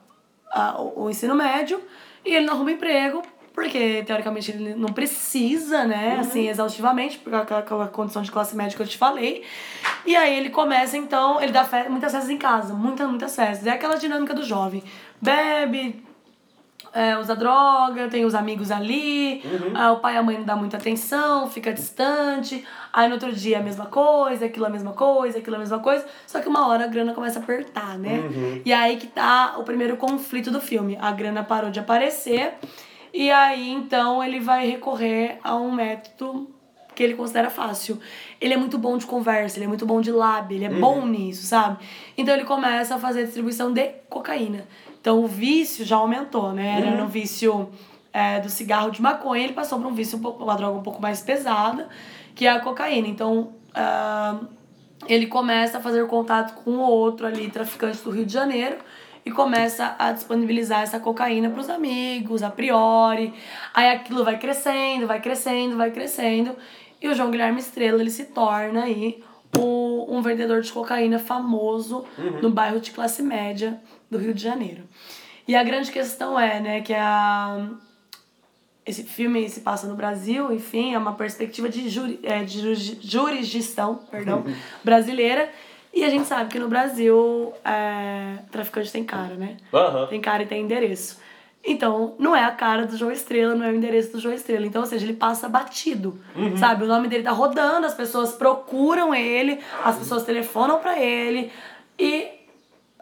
[0.51, 1.81] a, o, o ensino médio
[2.25, 3.21] e ele não arruma emprego
[3.55, 6.19] porque teoricamente ele não precisa, né, uhum.
[6.19, 9.43] assim, exaustivamente, por aquela, aquela condição de classe média que eu te falei.
[10.05, 13.65] E aí ele começa, então, ele dá fe muitas festas em casa, muitas, muitas festas.
[13.65, 14.83] É aquela dinâmica do jovem.
[15.21, 16.03] Bebe,
[16.93, 19.71] é, usa droga, tem os amigos ali, uhum.
[19.73, 23.31] aí o pai e a mãe não dá muita atenção, fica distante, aí no outro
[23.31, 26.67] dia a mesma coisa, aquilo a mesma coisa, aquilo a mesma coisa, só que uma
[26.67, 28.19] hora a grana começa a apertar, né?
[28.19, 28.61] Uhum.
[28.65, 30.97] E aí que tá o primeiro conflito do filme.
[30.99, 32.53] A grana parou de aparecer
[33.17, 36.54] e aí, então, ele vai recorrer a um método
[36.93, 37.97] que ele considera fácil.
[38.41, 41.06] Ele é muito bom de conversa, ele é muito bom de lábio, ele é bom
[41.06, 41.78] nisso, sabe?
[42.17, 44.65] Então ele começa a fazer a distribuição de cocaína.
[44.99, 46.78] Então o vício já aumentou, né?
[46.82, 47.69] Era no vício
[48.12, 51.01] é, do cigarro de maconha, ele passou para um vício, um uma droga um pouco
[51.01, 51.88] mais pesada,
[52.34, 53.08] que é a cocaína.
[53.08, 54.39] Então ah,
[55.08, 58.78] ele começa a fazer contato com outro ali, traficante do Rio de Janeiro,
[59.25, 63.33] e começa a disponibilizar essa cocaína para os amigos, a priori.
[63.73, 66.55] Aí aquilo vai crescendo, vai crescendo, vai crescendo.
[67.01, 69.23] E o João Guilherme Estrela, ele se torna aí
[69.57, 72.05] o, um vendedor de cocaína famoso
[72.41, 73.79] no bairro de classe média
[74.11, 74.83] do Rio de Janeiro.
[75.47, 77.67] E a grande questão é, né, que a,
[78.85, 82.99] esse filme se passa no Brasil, enfim, é uma perspectiva de, juri, é, de juri-
[83.01, 84.43] jurisdição perdão,
[84.83, 85.49] brasileira.
[85.95, 89.55] E a gente sabe que no Brasil, é, traficante tem cara, né?
[89.73, 90.08] Aham.
[90.08, 91.23] Tem cara e tem endereço.
[91.63, 94.65] Então, não é a cara do João Estrela, não é o endereço do João Estrela.
[94.65, 96.19] Então, ou seja, ele passa batido,
[96.58, 96.84] sabe?
[96.84, 101.51] O nome dele tá rodando, as pessoas procuram ele, as pessoas telefonam pra ele
[101.97, 102.27] e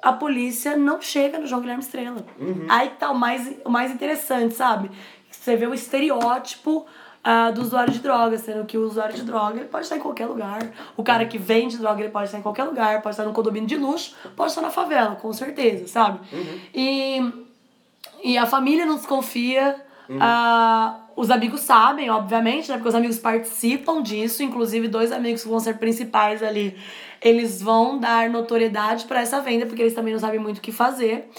[0.01, 2.23] a polícia não chega no João Guilherme Estrela.
[2.69, 4.89] Aí que tá o mais, o mais interessante, sabe?
[5.29, 6.86] Você vê o estereótipo
[7.23, 9.99] ah, do usuário de droga, sendo que o usuário de droga ele pode estar em
[9.99, 10.59] qualquer lugar.
[10.97, 13.67] O cara que vende droga ele pode estar em qualquer lugar, pode estar num condomínio
[13.67, 16.19] de luxo, pode estar na favela, com certeza, sabe?
[16.73, 17.31] E
[18.23, 19.75] e a família não desconfia.
[20.19, 22.76] ah, os amigos sabem, obviamente, né?
[22.76, 24.41] Porque os amigos participam disso.
[24.41, 26.76] Inclusive, dois amigos que vão ser principais ali,
[27.21, 30.71] eles vão dar notoriedade para essa venda, porque eles também não sabem muito o que
[30.71, 31.30] fazer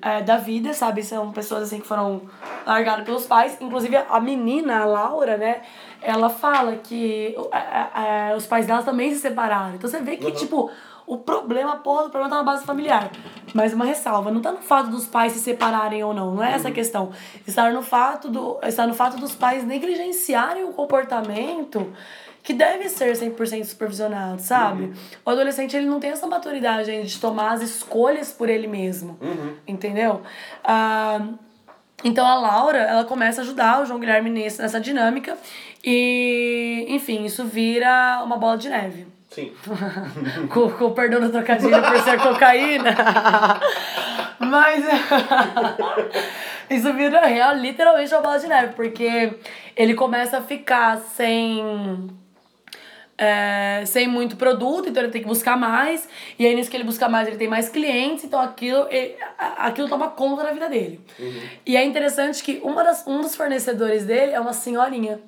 [0.00, 1.02] eh, da vida, sabe?
[1.02, 2.22] São pessoas assim que foram
[2.66, 3.56] largadas pelos pais.
[3.60, 5.62] Inclusive, a menina, a Laura, né?
[6.00, 9.74] Ela fala que eh, eh, os pais dela também se separaram.
[9.74, 10.70] Então você vê que, tipo,
[11.06, 13.10] o problema, porra, o problema tá na base familiar.
[13.52, 16.52] Mas uma ressalva, não tá no fato dos pais se separarem ou não, não é
[16.52, 17.10] essa a questão.
[17.46, 21.92] Está no fato, do, está no fato dos pais negligenciarem o comportamento
[22.42, 24.92] que deve ser 100% supervisionado, sabe?
[25.24, 29.18] O adolescente, ele não tem essa maturidade ainda de tomar as escolhas por ele mesmo,
[29.66, 30.20] entendeu?
[30.62, 31.26] Ah,
[32.02, 35.38] então a Laura, ela começa a ajudar o João Guilherme nesse, nessa dinâmica
[35.82, 39.52] e, enfim, isso vira uma bola de neve Sim.
[40.52, 42.94] com, com o perdão do trocadilho por ser cocaína.
[44.38, 44.84] Mas
[46.70, 49.32] isso vira real, literalmente uma bola de neve, porque
[49.76, 52.10] ele começa a ficar sem.
[53.18, 56.84] é, sem muito produto, então ele tem que buscar mais, e aí nisso que ele
[56.84, 61.00] busca mais, ele tem mais clientes, então aquilo, ele- aquilo toma conta da vida dele.
[61.66, 65.20] E é interessante que uma das, um dos fornecedores dele é uma senhorinha.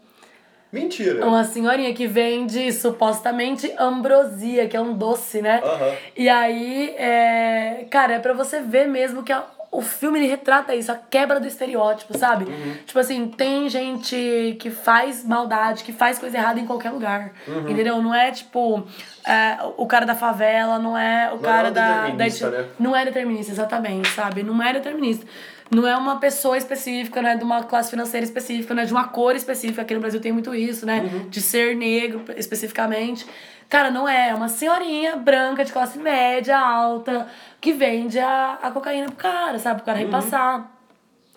[0.80, 1.26] Mentira.
[1.26, 5.60] Uma senhorinha que vende supostamente ambrosia, que é um doce, né?
[5.64, 5.92] Aham.
[6.16, 7.86] E aí, é...
[7.90, 11.38] cara, é pra você ver mesmo que a- o filme ele retrata isso, a quebra
[11.38, 12.46] do estereótipo, sabe?
[12.86, 17.32] Tipo assim, tem gente que faz maldade, que faz coisa errada em qualquer lugar.
[17.68, 18.00] Entendeu?
[18.00, 18.86] Não é tipo
[19.26, 22.08] é, o cara da favela, não é o Não cara é da.
[22.08, 22.08] da
[22.50, 22.64] né?
[22.78, 24.42] Não é determinista, exatamente, sabe?
[24.42, 25.26] Não é determinista.
[25.70, 28.92] Não é uma pessoa específica, não é de uma classe financeira específica, não é de
[28.92, 29.82] uma cor específica.
[29.82, 31.00] Aqui no Brasil tem muito isso, né?
[31.00, 31.28] Uhum.
[31.28, 33.26] De ser negro especificamente.
[33.68, 34.28] Cara, não é.
[34.28, 37.26] É uma senhorinha branca de classe média, alta,
[37.60, 39.76] que vende a, a cocaína pro cara, sabe?
[39.78, 40.04] Pro cara Uhum.
[40.06, 40.70] repassar.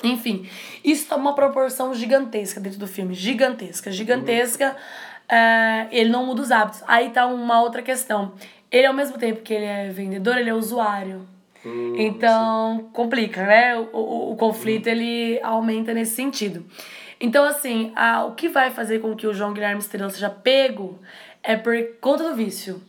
[0.03, 0.47] Enfim,
[0.83, 3.13] isso toma uma proporção gigantesca dentro do filme.
[3.15, 4.75] Gigantesca, gigantesca.
[5.27, 6.83] É, ele não muda os hábitos.
[6.87, 8.33] Aí tá uma outra questão.
[8.71, 11.27] Ele, ao mesmo tempo que ele é vendedor, ele é usuário.
[11.65, 13.77] Hum, então, complica, né?
[13.77, 16.65] O, o, o conflito, ele aumenta nesse sentido.
[17.19, 20.99] Então, assim, a, o que vai fazer com que o João Guilherme Estrela seja pego
[21.43, 22.81] é por conta do vício.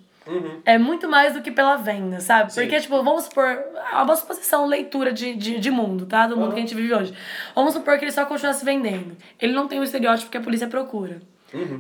[0.65, 2.53] É muito mais do que pela venda, sabe?
[2.53, 2.61] Sim.
[2.61, 6.29] Porque, tipo, vamos supor, é uma suposição, leitura de, de, de mundo, tá?
[6.29, 7.13] Do mundo que a gente vive hoje.
[7.55, 9.17] Vamos supor que ele só continuasse vendendo.
[9.41, 11.21] Ele não tem o estereótipo que a polícia procura.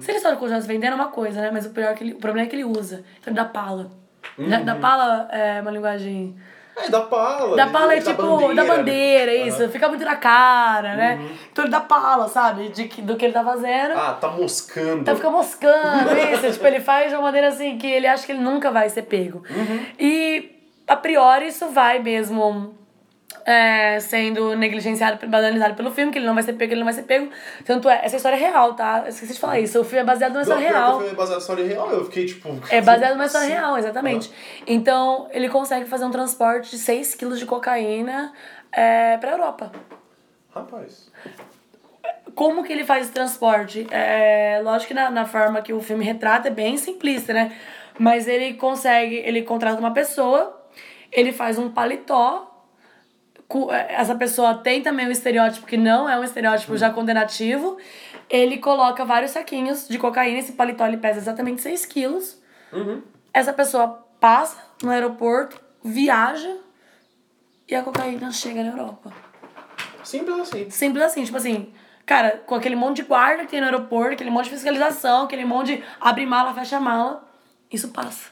[0.00, 1.50] Se ele só continuasse vendendo é uma coisa, né?
[1.52, 3.04] Mas o, pior é que ele, o problema é que ele usa.
[3.20, 3.92] Então ele dá pala.
[4.36, 4.60] Né?
[4.64, 6.34] Dá pala é uma linguagem...
[6.84, 7.56] É, da pala.
[7.56, 8.68] Da pala é da tipo, bandeira, da né?
[8.68, 9.56] bandeira, isso.
[9.56, 9.64] Aham.
[9.66, 9.72] Uhum.
[9.72, 11.20] Fica muito na cara, né?
[11.52, 12.68] Então ele dá pala, sabe?
[12.68, 13.92] De, do que ele tá fazendo.
[13.96, 15.04] Ah, tá moscando.
[15.04, 16.52] Tá fica moscando, isso.
[16.52, 19.02] tipo, ele faz de uma maneira assim que ele acha que ele nunca vai ser
[19.02, 19.42] pego.
[19.50, 19.86] Uhum.
[19.98, 20.50] E,
[20.86, 22.74] a priori, isso vai mesmo
[23.44, 26.94] é, sendo negligenciado, banalizado pelo filme, que ele não vai ser pego, ele não vai
[26.94, 27.30] ser pego.
[27.64, 29.02] Tanto é, essa história é real, tá?
[29.04, 29.80] Eu esqueci de falar isso.
[29.80, 30.96] O filme é baseado numa história real.
[30.96, 32.60] o filme é baseado na história real, eu fiquei tipo.
[32.70, 34.32] É baseado numa história real, exatamente.
[34.66, 38.32] Então, ele consegue fazer um transporte de 6 quilos de cocaína
[38.72, 39.72] é, pra Europa.
[40.54, 41.10] Rapaz.
[42.34, 43.86] Como que ele faz esse transporte?
[43.90, 47.52] É, lógico que na, na forma que o filme retrata é bem simplista, né?
[47.98, 50.64] Mas ele consegue, ele contrata uma pessoa,
[51.12, 52.49] ele faz um paletó,
[53.70, 57.76] essa pessoa tem também um estereótipo que não é um estereótipo já condenativo,
[58.28, 60.38] ele coloca vários saquinhos de cocaína.
[60.38, 62.40] Esse paletó ele pesa exatamente 6 quilos.
[62.72, 63.02] Uhum.
[63.34, 66.56] Essa pessoa passa no aeroporto, viaja
[67.68, 69.12] e a cocaína chega na Europa.
[70.04, 70.70] Simples assim.
[70.70, 71.72] Simples assim, tipo assim,
[72.06, 75.44] cara, com aquele monte de guarda que tem no aeroporto, aquele monte de fiscalização, aquele
[75.44, 77.28] monte de abre mala, fecha mala,
[77.70, 78.30] isso passa.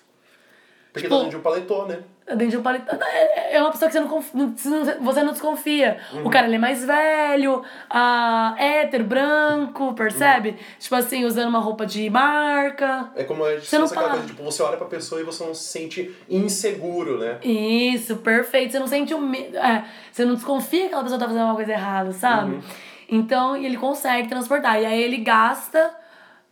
[0.92, 2.02] Porque Tipo- tá dentro de um paletó, né?
[2.28, 2.94] Dentro de um paletó.
[2.94, 4.54] É é uma pessoa que você não, conf- não-
[5.00, 5.98] você não desconfia.
[6.22, 10.56] O cara ele é mais velho, ah, hétero, branco, percebe?
[10.78, 13.10] Tipo assim, usando uma roupa de marca.
[13.16, 15.42] É como a gente Você não aquela coisa, tipo, você olha pra pessoa e você
[15.44, 17.38] não se sente inseguro, né?
[17.42, 18.72] Isso, perfeito.
[18.72, 19.56] Você não sente o medo.
[19.56, 22.60] É, você não desconfia que aquela pessoa tá fazendo uma coisa errada, sabe?
[23.08, 24.80] Então, e ele consegue transportar.
[24.80, 25.90] E aí ele gasta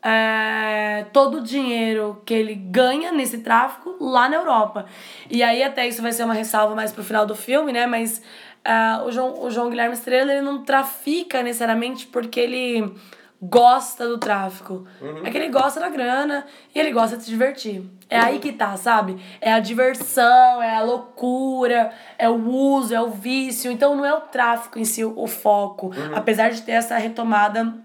[0.07, 4.87] é, todo o dinheiro que ele ganha nesse tráfico lá na Europa.
[5.29, 7.87] E aí até isso vai ser uma ressalva mais pro final do filme, né?
[7.87, 8.23] Mas
[8.65, 12.95] ah, o, João, o João Guilherme Estrela, ele não trafica necessariamente porque ele
[13.43, 14.87] gosta do tráfico.
[15.25, 17.83] É que ele gosta da grana e ele gosta de se divertir.
[18.09, 19.21] É aí que tá, sabe?
[19.41, 23.73] É a diversão, é a loucura, é o uso, é o vício.
[23.73, 25.91] Então não é o tráfico em si o, o foco.
[26.15, 27.85] Apesar de ter essa retomada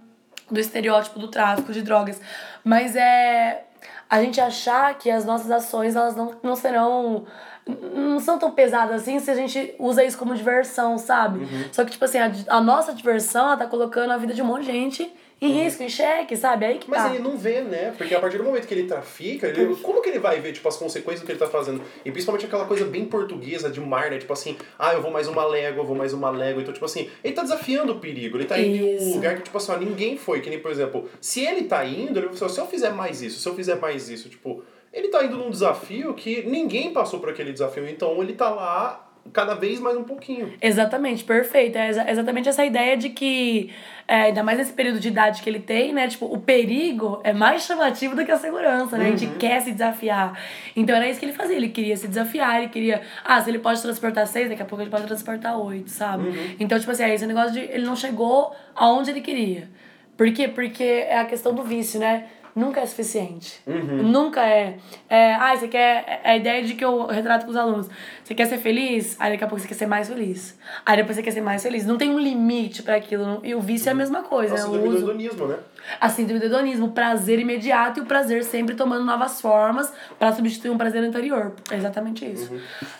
[0.51, 2.21] do estereótipo do tráfico de drogas.
[2.63, 3.63] Mas é
[4.09, 7.25] a gente achar que as nossas ações elas não, não serão
[7.65, 11.47] não são tão pesadas assim se a gente usa isso como diversão, sabe?
[11.71, 14.45] Só que, tipo assim, a, a nossa diversão, ela tá colocando a vida de um
[14.45, 16.65] monte de gente em risco, em xeque, sabe?
[16.65, 17.09] Aí que Mas tá.
[17.09, 17.95] ele não vê, né?
[17.97, 20.67] Porque a partir do momento que ele trafica, ele, como que ele vai ver, tipo,
[20.67, 21.81] as consequências do que ele tá fazendo?
[22.05, 24.19] E principalmente aquela coisa bem portuguesa de mar, né?
[24.19, 26.61] Tipo assim, ah, eu vou mais uma légua, eu vou mais uma légua.
[26.61, 28.37] Então, tipo assim, ele tá desafiando o perigo.
[28.37, 30.41] Ele tá indo em um lugar que, tipo assim, ó, ninguém foi.
[30.41, 33.23] Que nem, por exemplo, se ele tá indo, ele vai falar, se eu fizer mais
[33.23, 34.63] isso, se eu fizer mais isso, tipo...
[34.93, 37.87] Ele tá indo num desafio que ninguém passou por aquele desafio.
[37.87, 40.53] Então, ele tá lá cada vez mais um pouquinho.
[40.61, 41.77] Exatamente, perfeito.
[41.77, 43.71] É exa- exatamente essa ideia de que,
[44.07, 46.07] é, ainda mais nesse período de idade que ele tem, né?
[46.07, 49.05] Tipo, o perigo é mais chamativo do que a segurança, né?
[49.07, 50.37] A gente quer se desafiar.
[50.75, 51.55] Então era isso que ele fazia.
[51.55, 53.01] Ele queria se desafiar, ele queria.
[53.23, 56.55] Ah, se ele pode transportar seis, daqui a pouco ele pode transportar oito, sabe?
[56.59, 57.59] Então, tipo assim, é esse negócio de.
[57.59, 59.69] Ele não chegou aonde ele queria.
[60.17, 60.47] Por quê?
[60.47, 62.25] Porque é a questão do vício, né?
[62.55, 63.61] Nunca é suficiente.
[63.65, 64.77] Nunca é.
[65.09, 65.33] é.
[65.35, 66.21] Ah, você quer.
[66.23, 67.89] É a ideia de que eu retrato com os alunos.
[68.23, 69.15] Você quer ser feliz?
[69.19, 70.57] Aí daqui a pouco você quer ser mais feliz.
[70.85, 71.85] Aí depois você quer ser mais feliz.
[71.85, 73.39] Não tem um limite pra aquilo.
[73.43, 74.53] E o vício é a mesma coisa.
[74.55, 75.57] O o síndrome do hedonismo, né?
[75.99, 80.31] A síndrome do hedonismo, o prazer imediato e o prazer sempre tomando novas formas pra
[80.33, 81.53] substituir um prazer anterior.
[81.71, 82.51] É exatamente isso.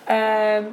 [0.06, 0.64] É,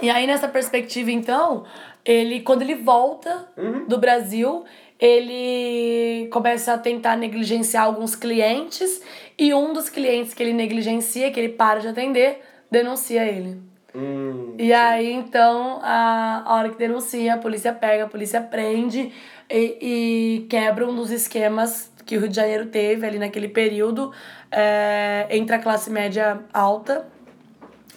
[0.00, 1.64] E aí, nessa perspectiva, então,
[2.04, 3.48] ele, quando ele volta
[3.88, 4.64] do Brasil,
[4.98, 9.00] ele começa a tentar negligenciar alguns clientes
[9.38, 13.60] e um dos clientes que ele negligencia, que ele para de atender, denuncia ele.
[13.94, 19.12] Hum, E aí, então, a, a hora que denuncia, a polícia pega, a polícia prende
[19.48, 24.12] e, e quebra um dos esquemas que o Rio de Janeiro teve ali naquele período
[24.50, 27.06] é, entre a classe média alta,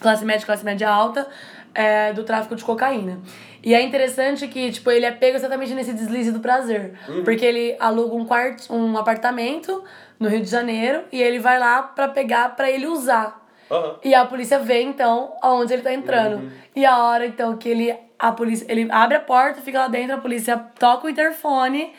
[0.00, 1.26] classe média e classe média alta,
[1.74, 3.20] é, do tráfico de cocaína.
[3.62, 6.94] E é interessante que, tipo, ele é pego exatamente nesse deslize do prazer.
[7.24, 9.84] Porque ele aluga um, quarto, um apartamento
[10.18, 13.40] no Rio de Janeiro e ele vai lá pra pegar pra ele usar.
[13.70, 13.96] aham.
[14.04, 16.50] E a polícia vê, então, aonde ele tá entrando.
[16.74, 17.94] E a hora, então, que ele.
[18.18, 18.66] A polícia.
[18.68, 21.92] Ele abre a porta, fica lá dentro, a polícia toca o interfone,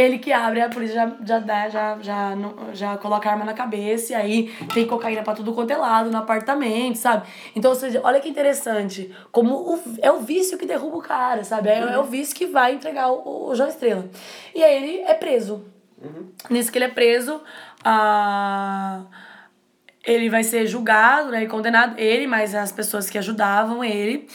[0.00, 3.44] ele que abre, a polícia já, já, dá, já, já, não- já coloca a arma
[3.44, 7.26] na cabeça, e aí tem cocaína pra tudo quanto é lado, no apartamento, sabe?
[7.56, 9.12] Então, ou seja, olha que interessante.
[9.32, 11.68] Como o, é o vício que derruba o cara, sabe?
[11.68, 14.08] É, é o vício que vai entregar o, o João Estrela.
[14.54, 15.64] E aí ele é preso.
[16.48, 17.42] Nisso que ele é preso,
[17.84, 19.00] a
[20.04, 24.26] ele vai ser julgado né, e condenado, ele, mas as pessoas que ajudavam ele.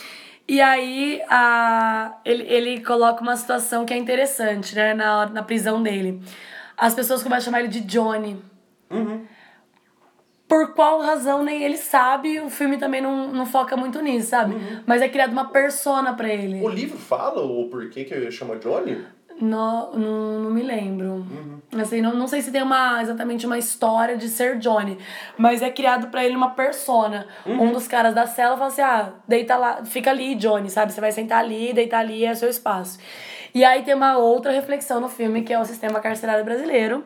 [0.47, 5.81] E aí a, ele, ele coloca uma situação que é interessante né, na, na prisão
[5.81, 6.21] dele.
[6.77, 8.41] As pessoas começam a chamar ele de Johnny.
[10.47, 14.55] Por qual razão nem ele sabe, o filme também não, não foca muito nisso, sabe?
[14.85, 16.61] Mas é criado uma persona pra ele.
[16.61, 19.03] O livro fala o porquê que chama Johnny?
[19.41, 21.25] No, não, não me lembro.
[21.79, 24.97] Assim, não, não sei se tem uma, exatamente uma história de ser Johnny,
[25.37, 27.27] mas é criado pra ele uma persona.
[27.45, 30.93] Um dos caras da cela fala assim: ah, deita lá, fica ali, Johnny, sabe?
[30.93, 32.99] Você vai sentar ali, deitar ali, é seu espaço.
[33.53, 37.05] E aí tem uma outra reflexão no filme, que é o sistema carcerário brasileiro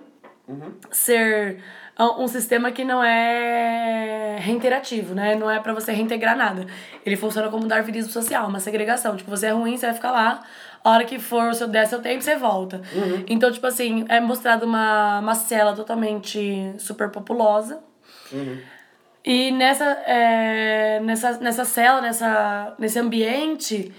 [0.91, 1.57] ser
[1.99, 5.35] um um sistema que não é reiterativo, né?
[5.35, 6.65] Não é pra você reintegrar nada.
[7.05, 9.15] Ele funciona como um darwinismo social, uma segregação.
[9.15, 10.43] Tipo, você é ruim, você vai ficar lá.
[10.87, 12.81] A hora que for o seu, der seu tempo, você volta.
[13.27, 17.81] Então, tipo assim, é mostrado uma, uma cela totalmente super populosa.
[19.25, 23.91] E nessa, é, nessa, nessa cela, nessa, nesse ambiente,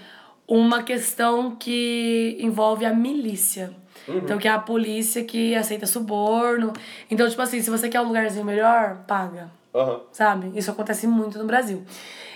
[0.47, 3.69] uma questão que envolve a milícia.
[4.07, 6.73] Então, que é a polícia que aceita suborno.
[7.11, 9.51] Então, tipo assim, se você quer um lugarzinho melhor, paga.
[9.75, 10.01] Aham.
[10.11, 10.57] Sabe?
[10.57, 11.85] Isso acontece muito no Brasil.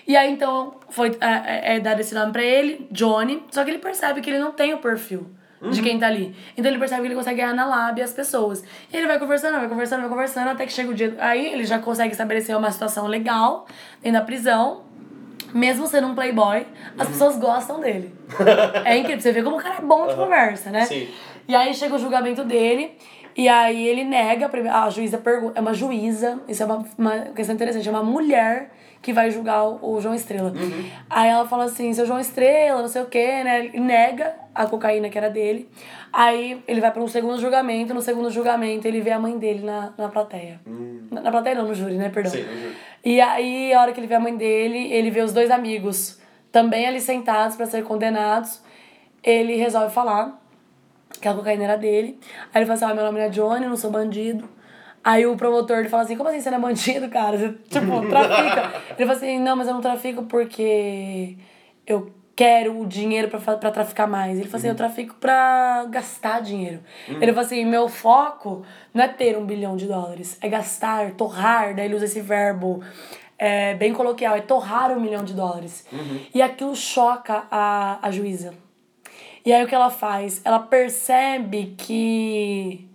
[0.08, 3.44] E aí, então, foi é, é, é dado esse nome pra ele, Johnny.
[3.52, 5.28] Só que ele percebe que ele não tem o perfil
[5.72, 6.36] de quem tá ali.
[6.58, 8.63] Então, ele percebe que ele consegue ganhar na lábia as pessoas.
[8.92, 11.16] E ele vai conversando, vai conversando, vai conversando, até que chega o dia...
[11.20, 13.66] Aí, ele já consegue estabelecer uma situação legal
[14.02, 14.82] dentro da prisão.
[15.54, 16.66] Mesmo sendo um playboy,
[16.98, 18.13] as pessoas gostam dele.
[18.84, 19.22] é incrível.
[19.22, 20.86] Você vê como o cara é bom de conversa, né?
[20.86, 21.08] Sim.
[21.48, 22.98] E aí chega o julgamento dele,
[23.36, 27.56] e aí ele nega, a juíza pergunta, é uma juíza, isso é uma, uma questão
[27.56, 28.72] interessante, é uma mulher
[29.04, 30.54] que vai julgar o, o João Estrela.
[31.10, 33.66] Aí ela fala assim, seu João Estrela, não sei o quê, né?
[33.66, 35.70] Ele nega a cocaína que era dele.
[36.12, 39.66] Aí ele vai para um segundo julgamento, no segundo julgamento ele vê a mãe dele
[39.66, 40.62] na, na plateia.
[41.12, 42.10] Na, na plateia não, no júri, né?
[42.10, 42.32] Perdão.
[42.32, 42.76] Sim, no júri.
[43.04, 46.22] E aí, a hora que ele vê a mãe dele, ele vê os dois amigos
[46.50, 48.62] também ali sentados para ser condenados.
[49.22, 50.42] Ele resolve falar
[51.20, 52.18] que a cocaína era dele.
[52.54, 54.48] Aí ele fala assim: ah, meu nome é Johnny, não sou bandido.
[55.04, 57.38] Aí o promotor ele fala assim: como assim você não é bandido, cara?
[57.38, 58.74] Você, tipo, trafica.
[58.98, 61.36] ele fala assim: não, mas eu não trafico porque
[61.86, 64.38] eu quero o dinheiro pra traficar mais.
[64.38, 66.80] Ele fala assim: eu trafico pra gastar dinheiro.
[67.08, 68.63] Ele fala assim: meu foco
[68.94, 71.76] não é ter um bilhão de dólares, é gastar, torrar.
[71.76, 72.82] Daí ele usa esse verbo.
[73.38, 75.86] É, bem coloquial, é torrar um milhão de dólares.
[76.34, 78.54] E aquilo choca a, a juíza.
[79.46, 80.39] E aí o que ela faz?
[80.46, 82.88] Ela percebe que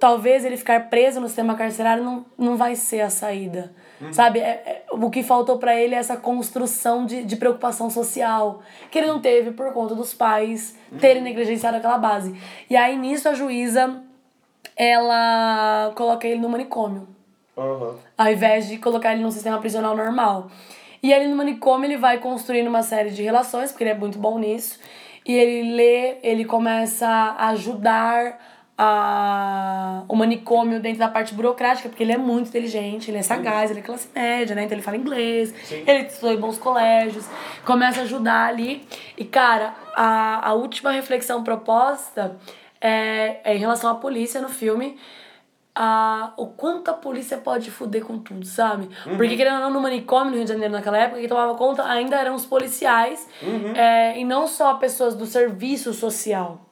[0.00, 3.72] talvez ele ficar preso no sistema carcerário não, não vai ser a saída.
[4.12, 4.40] Sabe?
[4.40, 8.98] É- é- o que faltou pra ele é essa construção de, de preocupação social que
[8.98, 12.34] ele não teve por conta dos pais terem negligenciado aquela base.
[12.70, 14.02] E aí nisso a juíza
[14.74, 17.06] ela coloca ele no manicômio
[17.58, 17.96] Aham.
[18.16, 20.50] ao invés de colocar ele num sistema prisional normal.
[21.02, 24.18] E ali no manicômio ele vai construindo uma série de relações, porque ele é muito
[24.18, 24.78] bom nisso.
[25.26, 28.38] E ele lê, ele começa a ajudar
[28.82, 33.70] a, o manicômio dentro da parte burocrática, porque ele é muito inteligente, ele é sagaz,
[33.70, 34.64] ele é classe média, né?
[34.64, 35.84] Então ele fala inglês, Sim.
[35.86, 37.26] ele estudou em bons colégios,
[37.66, 38.82] começa a ajudar ali.
[39.18, 42.38] E, cara, a, a última reflexão proposta
[42.80, 44.96] é, é em relação à polícia no filme
[45.74, 48.88] a, o quanto a polícia pode fuder com tudo, sabe?
[49.04, 51.84] Porque querendo ou não, no manicômio no Rio de Janeiro naquela época, quem tomava conta
[51.84, 53.28] ainda eram os policiais
[53.74, 56.69] é, e não só pessoas do serviço social.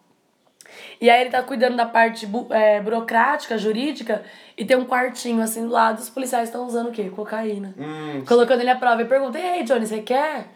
[1.01, 4.23] E aí ele tá cuidando da parte bu- é, burocrática, jurídica,
[4.57, 7.05] e tem um quartinho assim do lado, os policiais estão usando o quê?
[7.15, 7.73] Cocaína.
[7.79, 10.47] Hum, Colocando ele à prova e pergunta, ei, Johnny, você quer?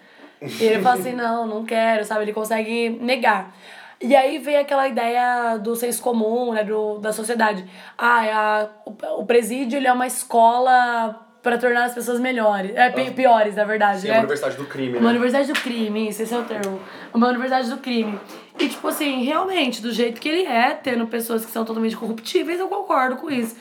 [0.40, 2.22] E ele fala assim, não, não quero, sabe?
[2.24, 3.54] Ele consegue negar.
[4.00, 7.64] E aí vem aquela ideia do senso comum, né, do, da sociedade.
[7.96, 12.72] Ah, é a, o, o presídio ele é uma escola para tornar as pessoas melhores,
[12.74, 14.14] é, pi- piores, na verdade, sim, né?
[14.14, 15.10] a Universidade do Crime, Uma né?
[15.10, 16.80] universidade do crime, isso, esse é o termo.
[17.14, 18.18] Uma universidade do crime.
[18.62, 22.60] E, tipo assim, realmente, do jeito que ele é, tendo pessoas que são totalmente corruptíveis,
[22.60, 23.56] eu concordo com isso.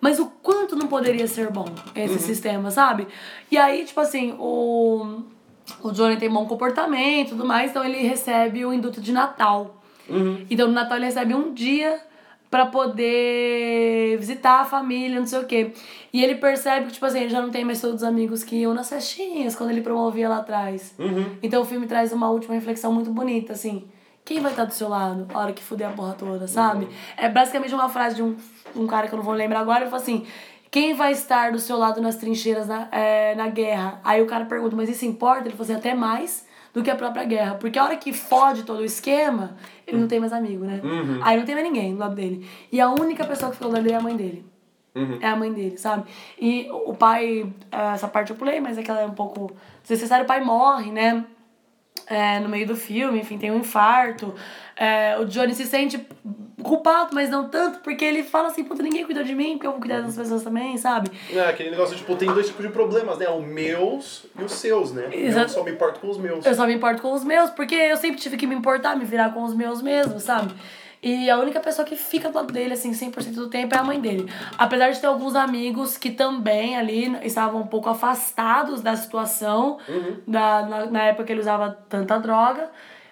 [0.00, 3.06] Mas o quanto não poderia ser bom esse sistema, sabe?
[3.50, 5.22] E aí, tipo assim, o,
[5.82, 9.82] o Johnny tem bom comportamento e tudo mais, então ele recebe o induto de Natal.
[10.48, 12.00] Então, no Natal ele recebe um dia
[12.50, 15.72] pra poder visitar a família, não sei o quê.
[16.12, 18.56] E ele percebe que, tipo assim, ele já não tem mais todos os amigos que
[18.56, 20.94] iam nas festinhas quando ele promovia lá atrás.
[21.42, 23.84] Então o filme traz uma última reflexão muito bonita, assim.
[24.26, 26.88] Quem vai estar do seu lado a hora que fuder a porra toda, sabe?
[27.16, 28.36] É basicamente uma frase de um,
[28.74, 30.26] um cara que eu não vou lembrar agora, ele fala assim.
[30.68, 34.00] Quem vai estar do seu lado nas trincheiras na, é, na guerra?
[34.04, 35.42] Aí o cara pergunta, mas isso importa?
[35.42, 37.54] Ele falou assim, até mais do que a própria guerra.
[37.54, 40.80] Porque a hora que fode todo o esquema, ele não tem mais amigo, né?
[41.22, 42.46] Aí não tem mais ninguém do lado dele.
[42.70, 44.44] E a única pessoa que ficou do lado dele é a mãe dele.
[45.22, 46.04] É a mãe dele, sabe?
[46.38, 47.50] E o pai,
[47.94, 50.24] essa parte eu pulei, mas é que ela é um pouco desnecessária.
[50.24, 51.24] O pai morre, né?
[52.06, 54.34] É, no meio do filme, enfim, tem um infarto.
[54.76, 56.06] É, o Johnny se sente
[56.62, 59.72] culpado, mas não tanto, porque ele fala assim, puta, ninguém cuidou de mim, porque eu
[59.72, 61.10] vou cuidar das pessoas também, sabe?
[61.32, 63.28] É, aquele negócio, tipo, tem dois tipos de problemas, né?
[63.28, 65.08] Os meus e os seus, né?
[65.12, 65.52] Eu Exato.
[65.52, 66.44] só me importo com os meus.
[66.44, 69.04] Eu só me importo com os meus, porque eu sempre tive que me importar, me
[69.04, 70.54] virar com os meus mesmo, sabe?
[71.06, 73.84] E a única pessoa que fica do lado dele, assim, 100% do tempo é a
[73.84, 74.28] mãe dele.
[74.58, 79.78] Apesar de ter alguns amigos que também ali estavam um pouco afastados da situação,
[80.26, 82.68] da, na, na época que ele usava tanta droga.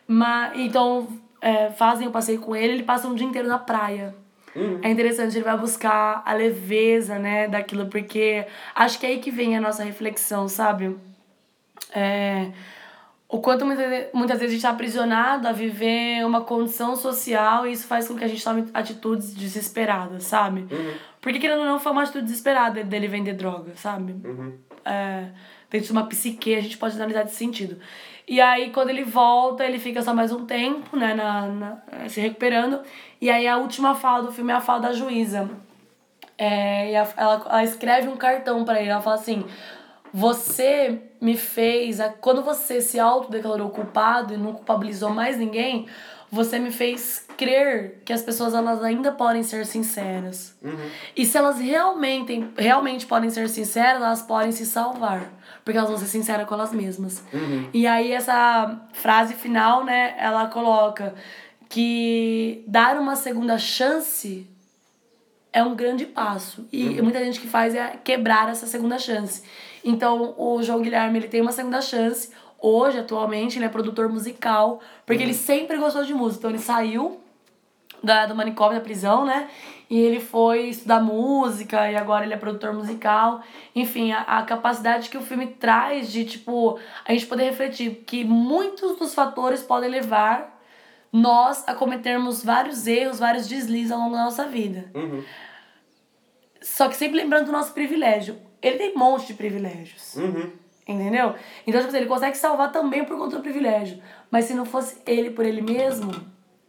[0.09, 1.07] Mas, então,
[1.40, 4.12] é, fazem o passeio com ele, ele passa um dia inteiro na praia.
[4.83, 9.30] É interessante, ele vai buscar a leveza, né, daquilo, porque acho que é aí que
[9.30, 10.97] vem a nossa reflexão, sabe?
[11.95, 12.51] É,
[13.35, 17.66] o quanto muitas, ve- muitas vezes a gente está aprisionado a viver uma condição social
[17.66, 20.66] e isso faz com que a gente tome atitudes desesperadas, sabe?
[21.20, 24.14] Porque querendo ou não, foi uma atitude desesperada dele vender droga, sabe?
[24.85, 25.24] É,
[25.68, 27.76] dentro de uma psique, a gente pode analisar desse sentido.
[28.28, 32.20] E aí, quando ele volta, ele fica só mais um tempo, né, na, na, se
[32.20, 32.80] recuperando.
[33.20, 35.51] E aí, a última fala do filme é a fala da juíza.
[36.39, 38.91] É, e a, ela, ela escreve um cartão para ele.
[38.91, 39.45] Ela fala assim:
[40.16, 41.98] Você me fez.
[42.20, 45.86] Quando você se autodeclarou culpado e não culpabilizou mais ninguém,
[46.30, 50.56] você me fez crer que as pessoas elas ainda podem ser sinceras.
[50.62, 50.88] Uhum.
[51.16, 55.32] E se elas realmente, realmente podem ser sinceras, elas podem se salvar.
[55.64, 57.20] Porque elas vão ser sinceras com elas mesmas.
[57.32, 57.68] Uhum.
[57.74, 61.12] E aí essa frase final, né, ela coloca
[61.68, 64.46] que dar uma segunda chance
[65.52, 66.68] é um grande passo.
[66.72, 67.02] E Uhum.
[67.02, 69.42] muita gente que faz é quebrar essa segunda chance.
[69.85, 72.30] Então, o João Guilherme, ele tem uma segunda chance.
[72.59, 76.39] Hoje, atualmente, ele é produtor musical, porque ele sempre gostou de música.
[76.39, 77.20] Então, ele saiu
[78.03, 79.49] da, do manicômio, da prisão, né?
[79.89, 83.43] E ele foi estudar música e agora ele é produtor musical.
[83.74, 88.24] Enfim, a, a capacidade que o filme traz de, tipo, a gente poder refletir que
[88.24, 90.55] muitos dos fatores podem levar
[91.12, 94.91] nós a cometermos vários erros, vários deslizes ao longo da nossa vida.
[94.95, 95.22] Uhum.
[96.61, 98.37] Só que sempre lembrando do nosso privilégio.
[98.64, 100.16] Ele tem um monte de privilégios.
[100.16, 100.50] Uhum.
[100.86, 101.34] Entendeu?
[101.66, 104.02] Então, tipo assim, ele consegue salvar também por conta do privilégio.
[104.30, 106.12] Mas se não fosse ele por ele mesmo,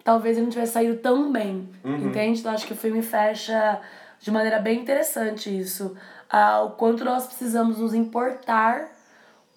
[0.04, 1.70] talvez ele não tivesse saído tão bem.
[1.84, 2.40] Entende?
[2.40, 3.82] Então, acho que o filme fecha
[4.20, 5.96] de maneira bem interessante isso.
[6.30, 8.90] Ah, o quanto nós precisamos nos importar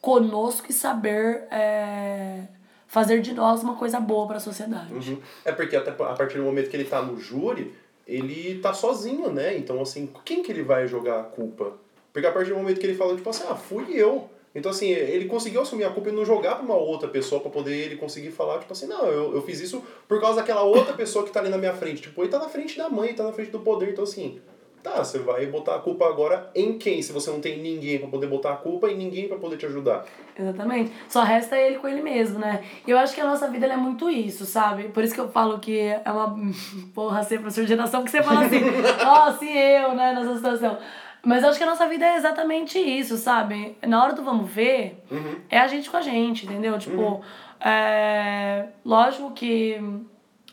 [0.01, 2.43] conosco e saber é,
[2.87, 4.93] fazer de nós uma coisa boa para a sociedade.
[4.93, 5.19] Uhum.
[5.45, 7.75] É porque até a partir do momento que ele tá no júri,
[8.07, 9.57] ele tá sozinho, né?
[9.57, 11.75] Então, assim, quem que ele vai jogar a culpa?
[12.13, 14.29] Porque a partir do momento que ele fala, tipo assim, ah, fui eu.
[14.55, 17.51] Então, assim, ele conseguiu assumir a culpa e não jogar pra uma outra pessoa pra
[17.51, 20.95] poder ele conseguir falar, tipo assim, não, eu, eu fiz isso por causa daquela outra
[20.95, 22.03] pessoa que tá ali na minha frente.
[22.03, 23.91] Tipo, ele tá na frente da mãe, tá na frente do poder.
[23.91, 24.41] Então, assim,
[24.83, 27.03] tá, você vai botar a culpa agora em quem?
[27.03, 29.67] Se você não tem ninguém pra poder botar a culpa e ninguém pra poder te
[29.67, 30.05] ajudar.
[30.37, 30.93] Exatamente.
[31.09, 32.65] Só resta ele com ele mesmo, né?
[32.87, 34.85] E eu acho que a nossa vida é muito isso, sabe?
[34.85, 36.35] Por isso que eu falo que é uma
[36.95, 38.61] porra ser professor de redação, que você fala assim,
[39.05, 40.79] ó, se eu, né, nessa situação.
[41.25, 43.77] Mas eu acho que a nossa vida é exatamente isso, sabe?
[43.87, 45.05] Na hora do vamos ver,
[45.51, 46.79] é a gente com a gente, entendeu?
[46.79, 47.23] Tipo,
[47.61, 48.67] é...
[48.85, 49.77] lógico que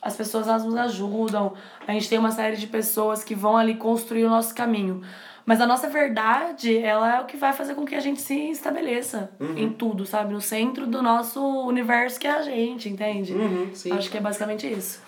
[0.02, 1.54] as pessoas elas nos ajudam,
[1.88, 5.02] a gente tem uma série de pessoas que vão ali construir o nosso caminho.
[5.46, 8.50] Mas a nossa verdade, ela é o que vai fazer com que a gente se
[8.50, 10.34] estabeleça em tudo, sabe?
[10.34, 13.34] No centro do nosso universo que é a gente, entende?
[13.34, 13.92] Uhum, sim.
[13.92, 15.02] Acho que é basicamente isso.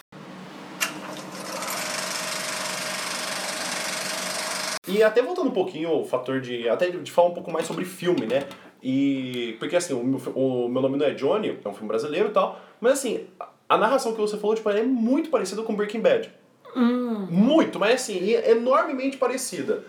[4.98, 6.68] E até voltando um pouquinho o fator de.
[6.68, 8.44] Até de falar um pouco mais sobre filme, né?
[8.82, 9.56] E.
[9.60, 12.32] Porque assim, o meu, o meu nome não é Johnny, é um filme brasileiro e
[12.32, 12.60] tal.
[12.82, 13.26] Mas assim,
[13.70, 16.32] a- narração que você falou, tipo, é muito parecida com Breaking Bad.
[17.30, 19.84] Muito, mas assim, é enormemente parecida.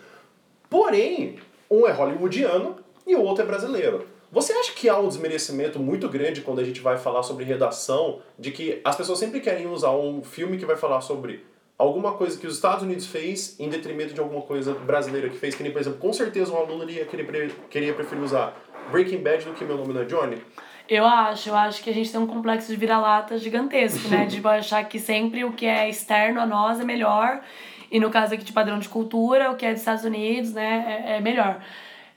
[0.70, 1.36] Porém,
[1.70, 4.06] um é hollywoodiano e o outro é brasileiro.
[4.30, 8.20] Você acha que há um desmerecimento muito grande quando a gente vai falar sobre redação,
[8.38, 11.44] de que as pessoas sempre querem usar um filme que vai falar sobre
[11.78, 15.54] alguma coisa que os Estados Unidos fez em detrimento de alguma coisa brasileira que fez,
[15.54, 18.54] que nem, por exemplo, com certeza um aluno ele ia querer, queria preferir usar
[18.90, 20.42] Breaking Bad do que Meu Nome Não é Johnny?
[20.88, 24.24] Eu acho, eu acho que a gente tem um complexo de vira-lata gigantesco, né?
[24.26, 27.42] De achar que sempre o que é externo a nós é melhor.
[27.90, 31.04] E no caso aqui de padrão de cultura, o que é dos Estados Unidos, né,
[31.06, 31.62] é, é melhor.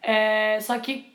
[0.02, 1.12] É, só que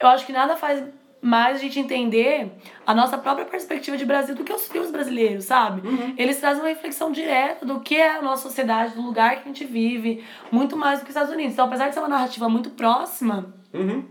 [0.00, 0.82] eu acho que nada faz
[1.26, 2.52] mais a gente entender
[2.86, 5.80] a nossa própria perspectiva de Brasil do que os filmes brasileiros, sabe?
[6.18, 9.46] Eles trazem uma reflexão direta do que é a nossa sociedade, do lugar que a
[9.46, 10.22] gente vive,
[10.52, 11.54] muito mais do que os Estados Unidos.
[11.54, 14.04] Então, apesar de ser uma narrativa muito próxima, Uhum.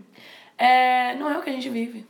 [0.58, 2.04] é, não é o que a gente vive.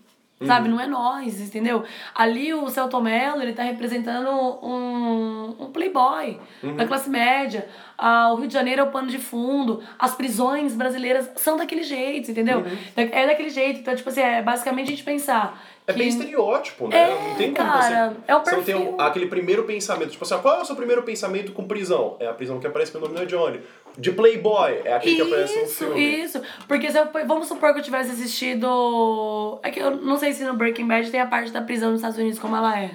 [0.44, 1.84] Sabe, não é nós, entendeu?
[2.14, 6.38] Ali o Celto Mello, ele tá representando um, um playboy
[6.76, 7.66] da classe média.
[7.96, 9.82] Ah, o Rio de Janeiro é o pano de fundo.
[9.98, 12.62] As prisões brasileiras são daquele jeito, entendeu?
[12.96, 13.80] É daquele jeito.
[13.80, 15.98] Então, tipo assim, é basicamente a gente pensar É que...
[16.00, 16.96] bem estereótipo, né?
[17.10, 18.16] É, não tem como cara, você.
[18.26, 19.00] é o você não tem perfil.
[19.00, 20.10] aquele primeiro pensamento.
[20.10, 22.16] Tipo assim, qual é o seu primeiro pensamento com prisão?
[22.18, 23.60] É a prisão que aparece pelo nome é Johnny.
[23.96, 26.00] De Playboy, é aquele que aparece no Isso, filme.
[26.00, 26.42] isso.
[26.66, 29.60] Porque se eu, vamos supor que eu tivesse assistido.
[29.62, 32.00] É que eu não sei se no Breaking Bad tem a parte da prisão nos
[32.00, 32.90] Estados Unidos como ela é.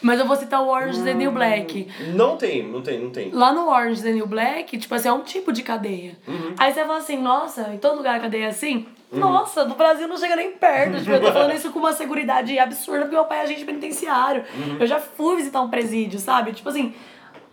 [0.00, 1.88] Mas eu vou citar o Orange is the New Black.
[2.14, 3.30] Não tem, não tem, não tem.
[3.30, 6.16] Lá no Orange the New Black, tipo assim, é um tipo de cadeia.
[6.56, 8.86] Aí você fala assim, nossa, em todo lugar a cadeia é assim?
[9.10, 10.98] Nossa, no Brasil não chega nem perto.
[10.98, 14.44] Tipo, eu tô falando isso com uma seguridade absurda, porque meu pai é agente penitenciário.
[14.78, 16.52] Eu já fui visitar um presídio, sabe?
[16.52, 16.94] Tipo assim,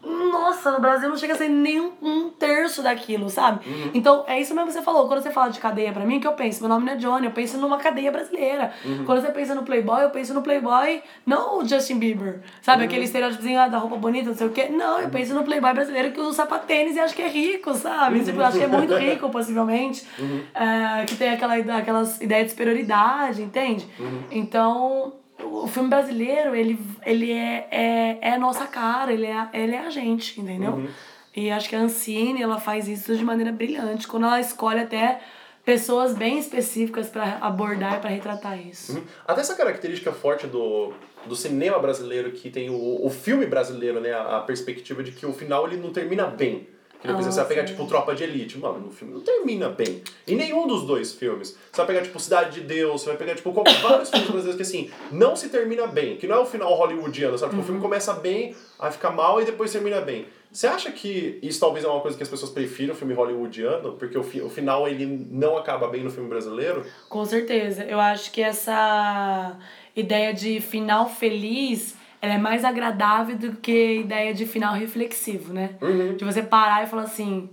[0.06, 3.68] nossa, no Brasil não chega a ser nem um, terço daquilo, sabe?
[3.68, 3.92] Uhum.
[3.94, 5.08] Então, é isso mesmo que você falou.
[5.08, 7.26] Quando você fala de cadeia pra mim, que eu penso, meu nome não é Johnny,
[7.26, 8.72] eu penso numa cadeia brasileira.
[8.84, 9.06] Uhum.
[9.06, 12.42] Quando você pensa no Playboy, eu penso no Playboy, não o Justin Bieber.
[12.62, 12.88] Sabe, uhum.
[12.88, 14.70] aquele estereótipozinho ah, da roupa bonita, não sei o quê.
[14.70, 18.24] Não, eu penso no Playboy brasileiro que usa sapatênis e acha que é rico, sabe?
[18.24, 20.06] Tipo, acho que é muito rico, possivelmente.
[20.20, 20.42] Uhum.
[20.54, 23.88] É, que tem aquela, aquelas ideias de superioridade, entende?
[24.00, 24.24] Uhum.
[24.32, 29.76] Então o filme brasileiro, ele, ele é, é, é a nossa cara, ele é, ele
[29.76, 30.74] é a gente, entendeu?
[30.74, 30.88] Uhum.
[31.36, 35.20] E acho que a Ancine, ela faz isso de maneira brilhante, quando ela escolhe até
[35.66, 38.94] pessoas bem específicas para abordar e para retratar isso.
[38.98, 39.04] Uhum.
[39.28, 40.94] Até essa característica forte do,
[41.26, 44.14] do cinema brasileiro, que tem o, o filme brasileiro, né?
[44.14, 46.68] A, a perspectiva de que o final ele não termina bem.
[47.06, 48.58] Que depois você vai pegar, tipo, Tropa de Elite.
[48.58, 50.02] Mano, no filme não termina bem.
[50.28, 51.58] Em nenhum dos dois filmes.
[51.72, 54.62] Você vai pegar, tipo, Cidade de Deus, você vai pegar, tipo, vários filmes brasileiros que,
[54.62, 56.18] assim, não se termina bem.
[56.18, 57.54] Que não é o final hollywoodiano, sabe?
[57.54, 57.62] Uhum.
[57.62, 57.84] o filme uhum.
[57.84, 60.26] começa bem, aí fica mal e depois termina bem.
[60.52, 63.94] Você acha que isso talvez é uma coisa que as pessoas prefiram, o filme hollywoodiano?
[63.94, 66.86] Porque o, fi o final, ele não acaba bem no filme brasileiro?
[67.10, 67.84] Com certeza.
[67.84, 69.60] Eu acho que essa
[69.94, 71.96] ideia de final feliz
[72.26, 75.76] ela é mais agradável do que a ideia de final reflexivo, né?
[75.82, 76.18] Uhum.
[76.18, 77.50] De você parar e falar assim,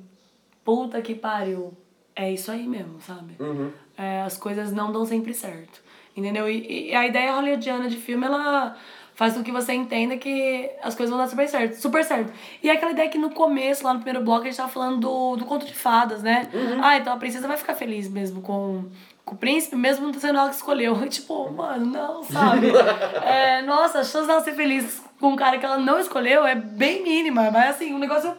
[0.64, 1.74] puta que pariu,
[2.16, 3.34] é isso aí mesmo, sabe?
[3.38, 3.70] Uhum.
[3.98, 5.82] É, as coisas não dão sempre certo,
[6.16, 6.48] entendeu?
[6.48, 8.74] E, e a ideia hollywoodiana de filme, ela
[9.14, 12.32] faz com que você entenda que as coisas vão dar super certo, super certo.
[12.62, 15.00] E é aquela ideia que no começo, lá no primeiro bloco, a gente tava falando
[15.00, 16.48] do, do conto de fadas, né?
[16.52, 16.82] Uhum.
[16.82, 18.86] Ah, então a princesa vai ficar feliz mesmo com
[19.24, 20.94] com o príncipe, mesmo não sendo ela que escolheu.
[21.08, 22.68] tipo, mano, não, sabe?
[23.24, 26.54] é, nossa, a chance dela ser feliz com um cara que ela não escolheu é
[26.54, 28.34] bem mínima, mas assim, um negócio.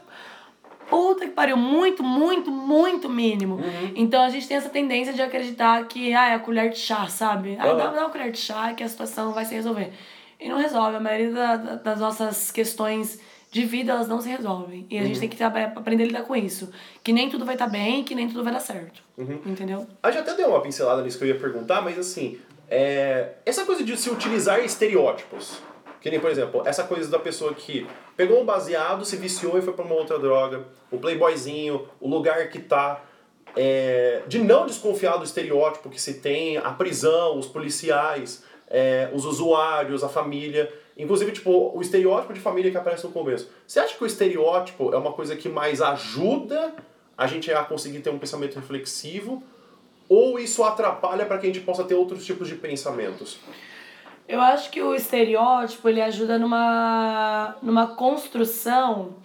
[0.90, 3.56] Puta que pariu, muito, muito, muito mínimo.
[3.56, 3.94] Uhum.
[3.96, 7.08] Então a gente tem essa tendência de acreditar que ah, é a colher de chá,
[7.08, 7.58] sabe?
[7.58, 9.92] Ah, dá, dá uma colher de chá que a situação vai se resolver.
[10.40, 10.98] E não resolve.
[10.98, 13.18] A maioria da, das nossas questões
[13.54, 14.88] de vida, elas não se resolvem.
[14.90, 15.08] E a uhum.
[15.08, 16.72] gente tem que aprender a lidar com isso.
[17.04, 19.04] Que nem tudo vai estar tá bem, que nem tudo vai dar certo.
[19.16, 19.40] Uhum.
[19.46, 19.88] Entendeu?
[20.02, 23.34] A gente até deu uma pincelada nisso que eu ia perguntar, mas assim, é...
[23.46, 25.60] essa coisa de se utilizar estereótipos.
[26.02, 27.86] Que nem, por exemplo, essa coisa da pessoa que
[28.18, 32.50] pegou um baseado, se viciou e foi para uma outra droga, o playboyzinho, o lugar
[32.50, 33.04] que tá.
[33.56, 34.24] É...
[34.28, 39.12] de não desconfiar do estereótipo que se tem, a prisão, os policiais, é...
[39.14, 40.74] os usuários, a família.
[40.98, 43.50] Inclusive, tipo, o estereótipo de família que aparece no começo.
[43.66, 46.74] Você acha que o estereótipo é uma coisa que mais ajuda
[47.18, 49.42] a gente a conseguir ter um pensamento reflexivo?
[50.08, 53.40] Ou isso atrapalha para que a gente possa ter outros tipos de pensamentos?
[54.28, 59.16] Eu acho que o estereótipo ele ajuda numa, numa construção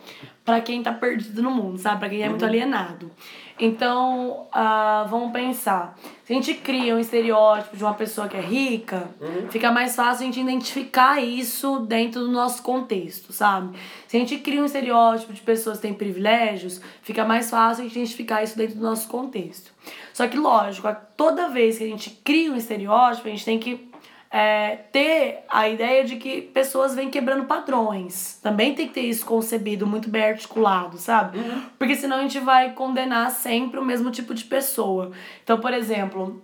[0.44, 2.00] para quem tá perdido no mundo, sabe?
[2.00, 2.30] Para quem é uhum.
[2.30, 3.10] muito alienado.
[3.59, 5.98] Então, uh, vamos pensar.
[6.24, 9.48] Se a gente cria um estereótipo de uma pessoa que é rica, uhum.
[9.50, 13.76] fica mais fácil a gente identificar isso dentro do nosso contexto, sabe?
[14.06, 17.88] Se a gente cria um estereótipo de pessoas que têm privilégios, fica mais fácil a
[17.88, 19.72] gente identificar isso dentro do nosso contexto.
[20.12, 23.88] Só que, lógico, toda vez que a gente cria um estereótipo, a gente tem que
[24.31, 28.39] é, ter a ideia de que pessoas vêm quebrando padrões.
[28.43, 31.39] Também tem que ter isso concebido, muito bem articulado, sabe?
[31.39, 31.62] Uhum.
[31.79, 35.12] Porque senão a gente vai condenar sempre o mesmo tipo de pessoa.
[35.43, 36.43] Então, por exemplo,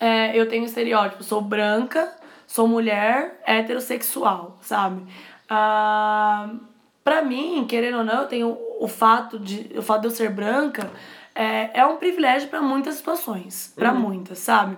[0.00, 2.12] é, eu tenho um estereótipo, sou branca,
[2.46, 5.02] sou mulher, heterossexual, sabe?
[5.48, 6.50] Ah,
[7.04, 10.30] pra mim, querendo ou não, eu tenho o fato de, o fato de eu ser
[10.30, 10.90] branca
[11.34, 14.00] é, é um privilégio para muitas situações, para uhum.
[14.00, 14.76] muitas, sabe?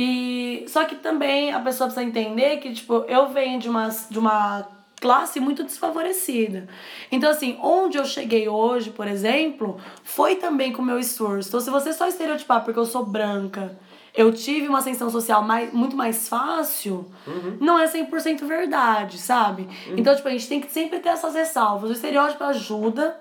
[0.00, 4.16] E só que também a pessoa precisa entender que tipo, eu venho de uma de
[4.16, 4.64] uma
[5.00, 6.68] classe muito desfavorecida.
[7.10, 11.48] Então assim, onde eu cheguei hoje, por exemplo, foi também com o meu esforço.
[11.48, 13.76] Então se você só estereotipar porque eu sou branca,
[14.14, 17.56] eu tive uma ascensão social mais, muito mais fácil, uhum.
[17.60, 19.62] não é 100% verdade, sabe?
[19.62, 19.94] Uhum.
[19.96, 21.90] Então, tipo, a gente tem que sempre ter essas ressalvas.
[21.90, 23.16] O estereótipo ajuda,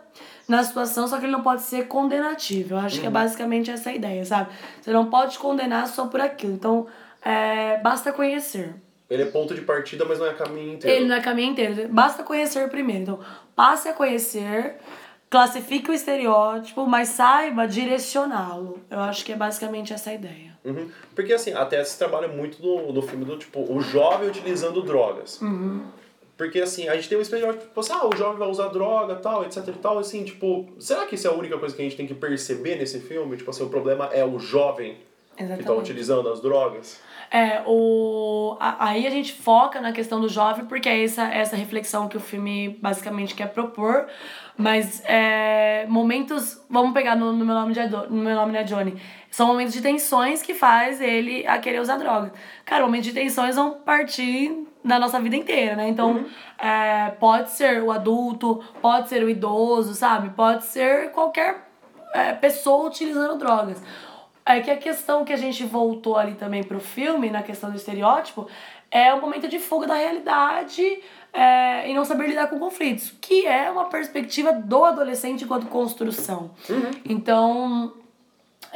[0.47, 2.75] na situação, só que ele não pode ser condenativo.
[2.75, 3.01] Eu acho uhum.
[3.01, 3.13] que é uhum.
[3.13, 4.49] basicamente essa a ideia, sabe?
[4.81, 6.53] Você não pode condenar só por aquilo.
[6.53, 6.87] Então,
[7.21, 8.73] é, basta conhecer.
[9.09, 10.97] Ele é ponto de partida, mas não é caminho inteiro.
[10.97, 11.87] Ele não é caminho inteiro.
[11.89, 13.01] Basta conhecer primeiro.
[13.03, 13.19] Então,
[13.55, 14.77] passe a conhecer,
[15.29, 18.79] classifique o estereótipo, mas saiba direcioná-lo.
[18.89, 20.57] Eu acho que é basicamente essa a ideia.
[20.63, 20.89] Uhum.
[21.15, 25.41] Porque, assim, até se trabalha muito no, no filme do tipo, o jovem utilizando drogas.
[25.41, 25.85] Uhum.
[26.37, 29.15] Porque, assim, a gente tem um estereótipo, tipo, assim, ah, o jovem vai usar droga,
[29.15, 31.85] tal, etc e tal, assim, tipo, será que isso é a única coisa que a
[31.85, 33.35] gente tem que perceber nesse filme?
[33.35, 34.97] Tipo assim, o problema é o jovem
[35.35, 35.59] Exatamente.
[35.59, 37.01] que tá utilizando as drogas?
[37.29, 38.55] É, o...
[38.59, 42.19] aí a gente foca na questão do jovem, porque é essa, essa reflexão que o
[42.19, 44.07] filme basicamente quer propor,
[44.55, 48.95] mas é, momentos, vamos pegar no, no, meu nome de, no meu nome é Johnny,
[49.29, 52.31] são momentos de tensões que faz ele a querer usar droga.
[52.63, 55.89] Cara, momentos de tensões vão partir na nossa vida inteira, né?
[55.89, 56.25] Então,
[56.57, 60.29] é, pode ser o adulto, pode ser o idoso, sabe?
[60.29, 61.69] Pode ser qualquer
[62.13, 63.83] é, pessoa utilizando drogas.
[64.45, 67.75] É que a questão que a gente voltou ali também pro filme, na questão do
[67.75, 68.47] estereótipo,
[68.89, 73.45] é o momento de fuga da realidade é, e não saber lidar com conflitos, que
[73.45, 76.51] é uma perspectiva do adolescente enquanto construção.
[77.03, 77.93] Então,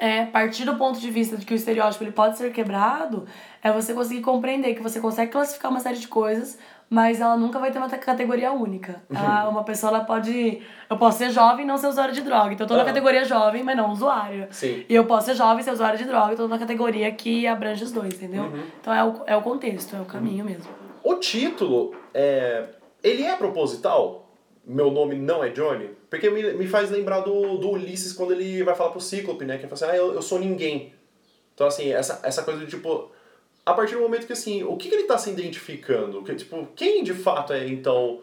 [0.01, 3.27] é, partir do ponto de vista de que o estereótipo ele pode ser quebrado,
[3.61, 6.57] é você conseguir compreender que você consegue classificar uma série de coisas,
[6.89, 9.01] mas ela nunca vai ter uma categoria única.
[9.13, 10.61] Ela, uma pessoa ela pode.
[10.89, 12.51] Eu posso ser jovem e não ser usuário de droga.
[12.51, 12.85] Então eu tô na Ah.
[12.85, 14.47] categoria jovem, mas não usuário.
[14.49, 14.83] Sim.
[14.89, 17.45] E eu posso ser jovem e ser usuário de droga, eu tô na categoria que
[17.45, 18.45] abrange os dois, entendeu?
[18.45, 18.63] Uhum.
[18.81, 20.65] Então é o, é o contexto, é o caminho mesmo.
[21.03, 22.65] O título, é,
[23.03, 24.30] ele é proposital?
[24.65, 25.89] Meu nome não é Johnny?
[26.09, 29.57] Porque me, me faz lembrar do, do Ulisses quando ele vai falar pro Cíclope, né?
[29.57, 30.93] Que ele fala assim, ah, eu, eu sou ninguém.
[31.53, 33.11] Então, assim, essa, essa coisa de, tipo...
[33.65, 36.23] A partir do momento que, assim, o que, que ele tá se identificando?
[36.23, 38.19] Que, tipo, quem de fato é, então,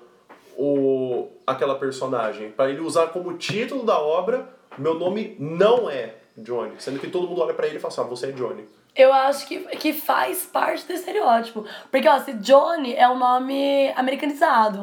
[0.56, 2.50] o, aquela personagem?
[2.50, 6.72] Para ele usar como título da obra, meu nome não é Johnny.
[6.78, 8.64] Sendo que todo mundo olha pra ele e fala assim, ah, você é Johnny.
[8.98, 11.64] Eu acho que, que faz parte do estereótipo.
[11.88, 14.82] Porque, ó, se Johnny é um nome americanizado.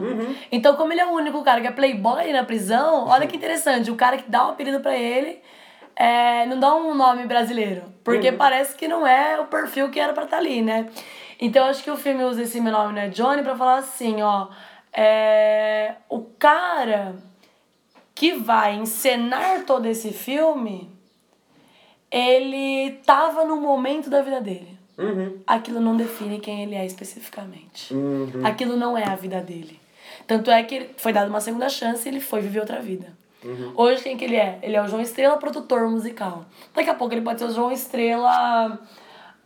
[0.50, 3.92] Então, como ele é o único cara que é playboy na prisão, olha que interessante.
[3.92, 5.42] O cara que dá um apelido pra ele
[5.98, 7.84] é, não dá um nome brasileiro.
[8.06, 10.90] Porque parece que não é o perfil que era pra estar ali, né?
[11.38, 14.22] Então, eu acho que o filme usa esse meu nome, né, Johnny, pra falar assim,
[14.22, 14.48] ó.
[14.94, 17.18] É, o cara
[18.14, 20.95] que vai encenar todo esse filme
[22.16, 24.78] ele tava no momento da vida dele.
[24.98, 25.38] Uhum.
[25.46, 27.94] Aquilo não define quem ele é especificamente.
[27.94, 28.42] Uhum.
[28.46, 29.78] Aquilo não é a vida dele.
[30.26, 33.14] Tanto é que foi dado uma segunda chance e ele foi viver outra vida.
[33.76, 34.58] Hoje, quem que ele é?
[34.64, 36.46] Ele é o João Estrela, produtor musical.
[36.74, 38.80] Daqui a pouco ele pode ser o João Estrela,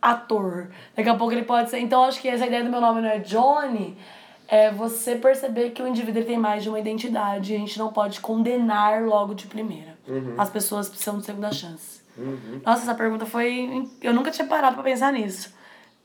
[0.00, 0.70] ator.
[0.96, 1.80] Daqui a pouco ele pode ser.
[1.80, 3.98] Então, acho que essa ideia do meu nome não é Johnny.
[4.48, 7.92] É você perceber que o indivíduo tem mais de uma identidade e a gente não
[7.92, 9.98] pode condenar logo de primeira.
[10.38, 11.99] As pessoas precisam de segunda chance.
[12.64, 13.86] Nossa, essa pergunta foi.
[14.02, 15.52] Eu nunca tinha parado pra pensar nisso.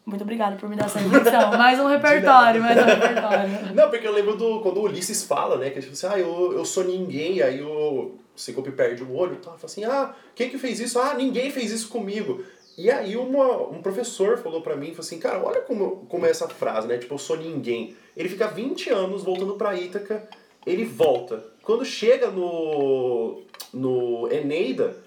[0.06, 1.52] Muito obrigada por me dar essa introdução.
[1.58, 3.50] mais um repertório, mais um repertório.
[3.74, 5.72] Não, porque eu lembro do quando o Ulisses fala, né?
[5.72, 9.34] Que ele tipo assim, ah, eu, eu sou ninguém, aí o Ciclope perde o olho
[9.34, 9.54] e tal.
[9.54, 11.00] Fala assim, ah, quem que fez isso?
[11.00, 12.44] Ah, ninguém fez isso comigo.
[12.78, 16.30] E aí uma, um professor falou pra mim, falou assim, cara, olha como, como é
[16.30, 16.98] essa frase, né?
[17.00, 17.96] Tipo, eu sou ninguém.
[18.16, 20.28] Ele fica 20 anos voltando pra Ítaca,
[20.68, 21.44] ele volta.
[21.64, 23.42] Quando chega no,
[23.74, 24.98] no Eneida,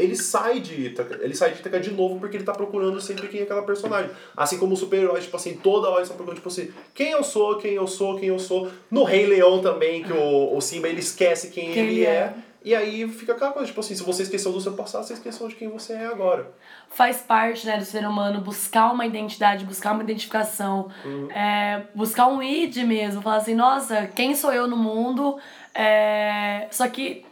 [0.00, 1.18] ele sai de Ítaca.
[1.22, 4.10] Ele sai de Ítaca de novo porque ele tá procurando sempre quem é aquela personagem.
[4.36, 7.56] Assim como os super-heróis, tipo assim, toda hora eles procurando, tipo assim, quem eu sou,
[7.58, 8.70] quem eu sou, quem eu sou.
[8.90, 12.08] No Rei Leão também, que o, o Simba, ele esquece quem, Quem ele é.
[12.08, 12.34] é.
[12.62, 15.48] E aí fica aquela coisa, tipo assim, se você esqueceu do seu passado, você esqueceu
[15.48, 16.52] de quem você é agora.
[16.90, 20.90] Faz parte né, do ser humano buscar uma identidade, buscar uma identificação,
[21.34, 23.22] é, buscar um id mesmo.
[23.22, 25.38] Falar assim, nossa, quem sou eu no mundo?
[25.74, 27.24] É, Só que,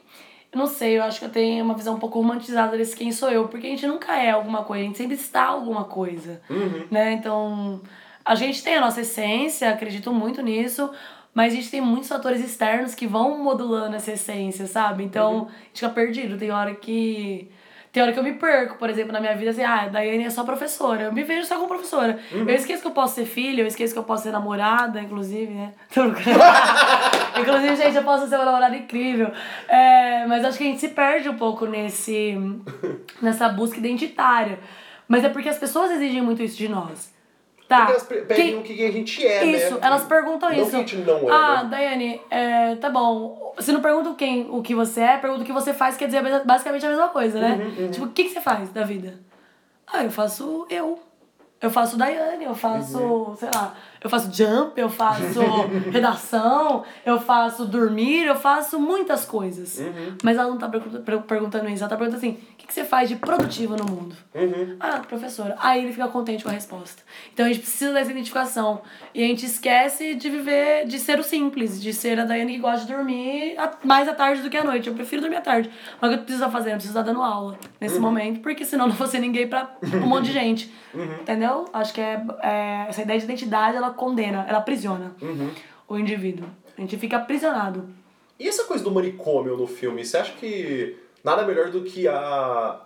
[0.59, 3.31] não sei, eu acho que eu tenho uma visão um pouco romantizada desse quem sou
[3.31, 6.43] eu, porque a gente nunca é alguma coisa, a gente sempre está alguma coisa.
[6.91, 7.13] Né?
[7.13, 7.81] Então,
[8.25, 10.91] a gente tem a nossa essência, acredito muito nisso,
[11.33, 15.05] mas a gente tem muitos fatores externos que vão modulando essa essência, sabe?
[15.05, 16.37] Então, a gente fica perdido.
[16.37, 17.51] Tem hora que.
[17.99, 20.23] Tem hora que eu me perco, por exemplo, na minha vida, assim, ah, a Daiane
[20.23, 21.03] é só professora.
[21.03, 22.17] Eu me vejo só como professora.
[22.31, 25.53] Eu esqueço que eu posso ser filha, eu esqueço que eu posso ser namorada, inclusive,
[25.53, 25.73] né?
[27.41, 29.33] Inclusive, gente, eu posso ser uma namorada incrível.
[29.67, 32.39] É, mas acho que a gente se perde um pouco nesse,
[33.21, 34.61] nessa busca identitária.
[35.09, 37.13] Mas é porque as pessoas exigem muito isso de nós.
[37.69, 37.81] Tá.
[37.81, 39.53] Porque elas pe- pedem o que a gente é, né?
[39.53, 40.71] Isso, elas perguntam Não isso.
[40.71, 41.69] que a gente não é, ah, né?
[41.71, 43.53] Daiane, é, tá bom.
[43.57, 46.23] Você não pergunta quem, o que você é, pergunta o que você faz, quer dizer
[46.47, 47.73] basicamente a mesma coisa, né?
[47.79, 49.19] Uhum, Tipo, o que, que você faz da vida?
[49.87, 50.99] Ah, eu faço eu.
[51.61, 53.37] Eu faço Daiane, eu faço, Uhum.
[53.37, 55.41] sei lá, eu faço jump, eu faço
[55.93, 59.79] redação, eu faço dormir, eu faço muitas coisas.
[59.79, 60.17] Uhum.
[60.23, 62.73] Mas ela não tá pergunta- per- perguntando isso, ela tá perguntando assim, o que, que
[62.75, 64.15] você faz de produtivo no mundo?
[64.35, 64.77] Uhum.
[64.81, 65.57] Ah, professora.
[65.59, 67.03] Aí ele fica contente com a resposta.
[67.33, 68.83] Então a gente precisa dessa identificação.
[69.15, 72.59] E a gente esquece de viver, de ser o simples, de ser a Daiane que
[72.61, 74.89] gosta de dormir mais à tarde do que à noite.
[74.89, 75.71] Eu prefiro dormir à tarde.
[76.01, 76.71] Mas o que eu preciso fazer?
[76.71, 79.71] Eu preciso estar dando aula nesse momento, porque senão não vou ser ninguém pra
[80.03, 80.73] um monte de gente.
[81.21, 81.67] Entendeu?
[81.73, 85.15] Acho que é, é- essa ideia de identidade ela condena, ela aprisiona
[85.89, 86.49] o indivíduo.
[86.77, 87.89] A gente fica aprisionado.
[88.39, 92.81] E essa coisa do manicômio no filme, você acha que nada melhor do que a,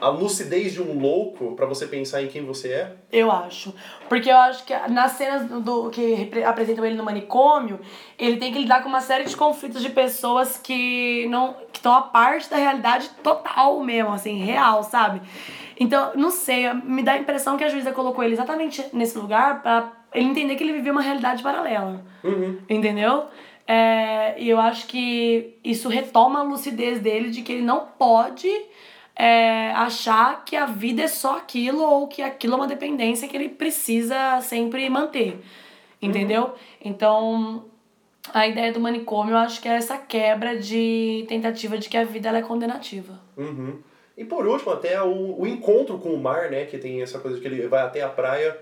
[0.00, 2.96] a lucidez de um louco pra você pensar em quem você é?
[3.12, 3.74] Eu acho.
[4.08, 7.78] Porque eu acho que nas cenas do, que apresentam ele no manicômio,
[8.18, 11.92] ele tem que lidar com uma série de conflitos de pessoas que não que estão
[11.92, 15.20] a parte da realidade total mesmo, assim, real, sabe?
[15.78, 19.60] Então, não sei, me dá a impressão que a juíza colocou ele exatamente nesse lugar
[19.60, 22.04] pra ele entender que ele vivia uma realidade paralela.
[22.22, 22.58] Uhum.
[22.68, 23.24] Entendeu?
[23.66, 28.48] É, e eu acho que isso retoma a lucidez dele de que ele não pode
[29.16, 33.36] é, achar que a vida é só aquilo ou que aquilo é uma dependência que
[33.36, 35.40] ele precisa sempre manter.
[36.00, 36.54] Entendeu?
[36.84, 37.64] Então,
[38.32, 42.04] a ideia do manicômio eu acho que é essa quebra de tentativa de que a
[42.04, 43.18] vida ela é condenativa.
[43.36, 43.78] Uhum.
[44.16, 46.66] E por último, até o, o encontro com o mar, né?
[46.66, 48.56] Que tem essa coisa de que ele vai até a praia.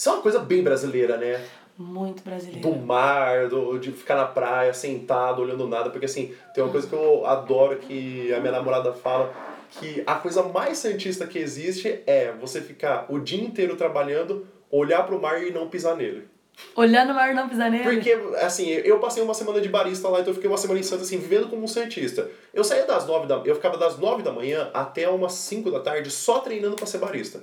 [0.00, 1.44] Isso é uma coisa bem brasileira, né?
[1.76, 2.66] Muito brasileiro.
[2.66, 6.86] do mar, do, de ficar na praia, sentado, olhando nada, porque assim, tem uma coisa
[6.86, 9.30] que eu adoro que a minha namorada fala,
[9.72, 15.02] que a coisa mais santista que existe é você ficar o dia inteiro trabalhando, olhar
[15.02, 16.26] pro mar e não pisar nele.
[16.74, 17.84] Olhando o mar não pisar nele.
[17.84, 20.82] Porque, assim, eu passei uma semana de barista lá, então eu fiquei uma semana em
[20.82, 22.26] Santos, assim, vivendo como um santista.
[22.54, 23.36] Eu saía das nove da...
[23.44, 26.96] Eu ficava das nove da manhã até umas cinco da tarde só treinando pra ser
[26.96, 27.42] barista.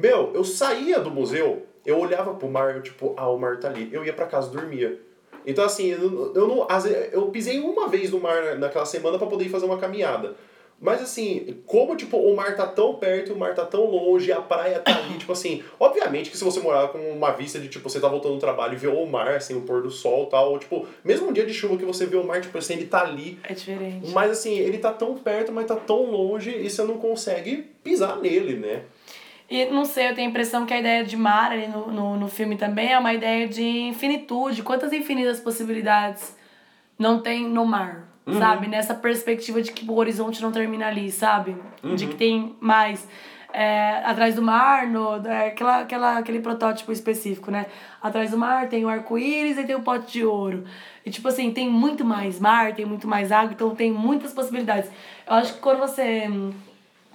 [0.00, 3.68] Meu, eu saía do museu, eu olhava pro mar, eu tipo, ah, o mar tá
[3.68, 3.88] ali.
[3.92, 5.00] Eu ia pra casa, dormia.
[5.46, 6.66] Então, assim, eu, eu não...
[6.68, 9.78] às vezes, Eu pisei uma vez no mar naquela semana pra poder ir fazer uma
[9.78, 10.36] caminhada.
[10.80, 14.40] Mas assim, como tipo, o mar tá tão perto, o mar tá tão longe, a
[14.40, 17.90] praia tá ali, tipo assim, obviamente que se você morar com uma vista de tipo,
[17.90, 20.30] você tá voltando do trabalho e vê o mar, assim, o pôr do sol e
[20.30, 22.72] tal, ou, tipo, mesmo um dia de chuva que você vê o mar, tipo assim,
[22.72, 23.38] ele tá ali.
[23.44, 24.10] É diferente.
[24.10, 28.18] Mas assim, ele tá tão perto, mas tá tão longe e você não consegue pisar
[28.18, 28.84] nele, né?
[29.50, 32.16] E não sei, eu tenho a impressão que a ideia de mar ali no, no,
[32.16, 34.62] no filme também é uma ideia de infinitude.
[34.62, 36.36] Quantas infinitas possibilidades
[36.96, 38.06] não tem no mar,
[38.38, 38.68] sabe?
[38.68, 41.56] Nessa perspectiva de que o horizonte não termina ali, sabe?
[41.96, 43.08] De que tem mais.
[43.52, 47.66] É, atrás do mar, no, é, aquela, aquela, aquele protótipo específico, né?
[48.00, 50.62] Atrás do mar tem o arco-íris e tem o pote de ouro.
[51.04, 54.88] E tipo assim, tem muito mais mar, tem muito mais água, então tem muitas possibilidades.
[55.26, 56.28] Eu acho que quando você.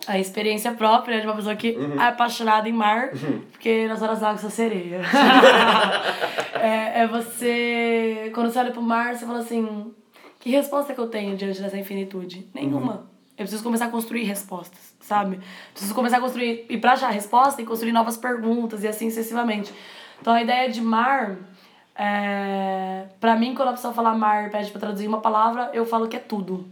[0.07, 3.09] A experiência própria de uma pessoa que é apaixonada em mar,
[3.51, 5.01] porque nas horas vagas sou sereia.
[6.61, 8.31] é, é você.
[8.33, 9.93] Quando você olha pro mar, você fala assim:
[10.39, 12.47] que resposta que eu tenho diante dessa infinitude?
[12.53, 13.09] Nenhuma.
[13.37, 15.39] Eu preciso começar a construir respostas, sabe?
[15.71, 16.65] Preciso começar a construir.
[16.69, 19.73] E pra achar a resposta, e construir novas perguntas e assim sucessivamente.
[20.21, 21.35] Então a ideia de mar.
[21.97, 23.05] É...
[23.19, 26.15] Pra mim, quando a pessoa fala mar pede pra traduzir uma palavra, eu falo que
[26.15, 26.65] é tudo.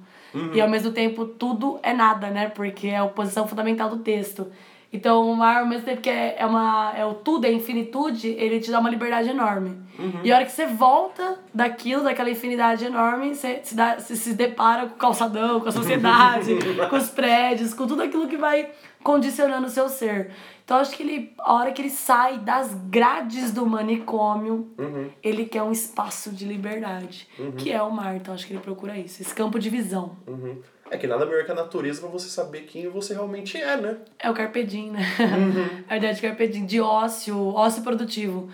[0.53, 2.49] E ao mesmo tempo, tudo é nada, né?
[2.49, 4.47] Porque é a oposição fundamental do texto.
[4.93, 8.27] Então, o mar, ao mesmo tempo que é, é, uma, é o tudo, é infinitude,
[8.27, 9.75] ele te dá uma liberdade enorme.
[10.23, 14.36] E a hora que você volta daquilo, daquela infinidade enorme, você se, dá, você se
[14.36, 16.55] depara com o calçadão, com a sociedade,
[16.91, 18.69] com os prédios, com tudo aquilo que vai
[19.01, 20.29] condicionando o seu ser.
[20.64, 24.74] Então, acho que ele, a hora que ele sai das grades do manicômio,
[25.22, 28.16] ele quer um espaço de liberdade, que é o mar.
[28.16, 30.16] Então, acho que ele procura isso, esse campo de visão.
[30.26, 30.61] Uhum.
[30.89, 33.97] É que nada melhor que a natureza pra você saber quem você realmente é, né?
[34.20, 35.01] É o carpe diem, né?
[35.89, 38.49] A ideia de carpe diem, de ócio, ócio produtivo.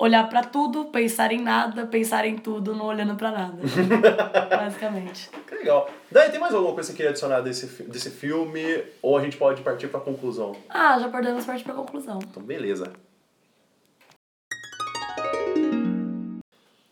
[0.00, 3.58] Olhar pra tudo, pensar em nada, pensar em tudo, não olhando pra nada.
[4.48, 5.28] Basicamente.
[5.46, 5.90] Que legal.
[6.10, 8.82] Daí, tem mais alguma coisa que você queria adicionar desse, desse filme?
[9.02, 10.56] Ou a gente pode partir pra conclusão?
[10.70, 12.18] Ah, já podemos partir pra conclusão.
[12.22, 12.90] Então, beleza.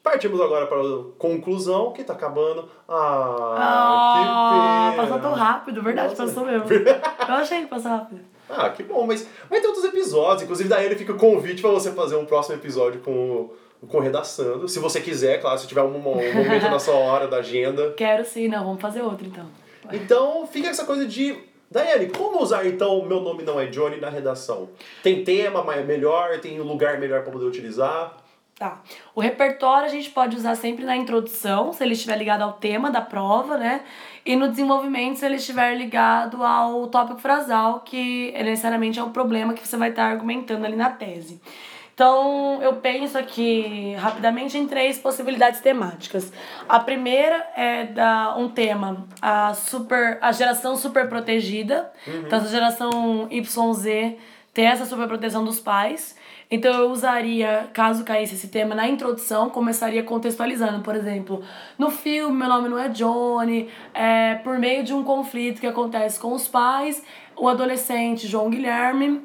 [0.03, 2.69] Partimos agora para a conclusão, que tá acabando.
[2.89, 5.03] Ah, Ah, que pena.
[5.09, 6.25] passou tão rápido, verdade, Nossa.
[6.27, 6.67] passou mesmo.
[6.71, 8.21] Eu achei que passou rápido.
[8.49, 10.43] Ah, que bom, mas vai ter outros episódios.
[10.43, 13.51] Inclusive, daí ele fica o convite para você fazer um próximo episódio com,
[13.87, 14.69] com Redaçando.
[14.69, 17.93] Se você quiser, claro, se tiver um, um momento na sua hora da agenda.
[17.97, 19.47] Quero sim, não, vamos fazer outro então.
[19.93, 21.37] Então, fica essa coisa de.
[21.71, 24.71] Daiane, como usar então Meu Nome Não É Johnny na redação?
[25.03, 26.39] Tem tema melhor?
[26.41, 28.17] Tem lugar melhor para poder utilizar?
[28.59, 28.81] Tá.
[29.15, 32.91] O repertório a gente pode usar sempre na introdução, se ele estiver ligado ao tema
[32.91, 33.83] da prova, né?
[34.27, 39.11] E no desenvolvimento, se ele estiver ligado ao tópico frasal, que é necessariamente é o
[39.11, 41.41] problema que você vai estar argumentando ali na tese.
[41.95, 46.33] Então, eu penso aqui rapidamente em três possibilidades temáticas.
[46.69, 51.93] A primeira é da, um tema, a, super, a geração super protegida.
[52.07, 54.17] Então, essa geração YZ
[54.53, 56.17] tem essa superproteção dos pais.
[56.51, 61.43] Então eu usaria, caso caísse esse tema na introdução, começaria contextualizando, por exemplo,
[61.77, 66.19] no filme Meu Nome Não É Johnny, é, por meio de um conflito que acontece
[66.19, 67.05] com os pais,
[67.37, 69.23] o adolescente João Guilherme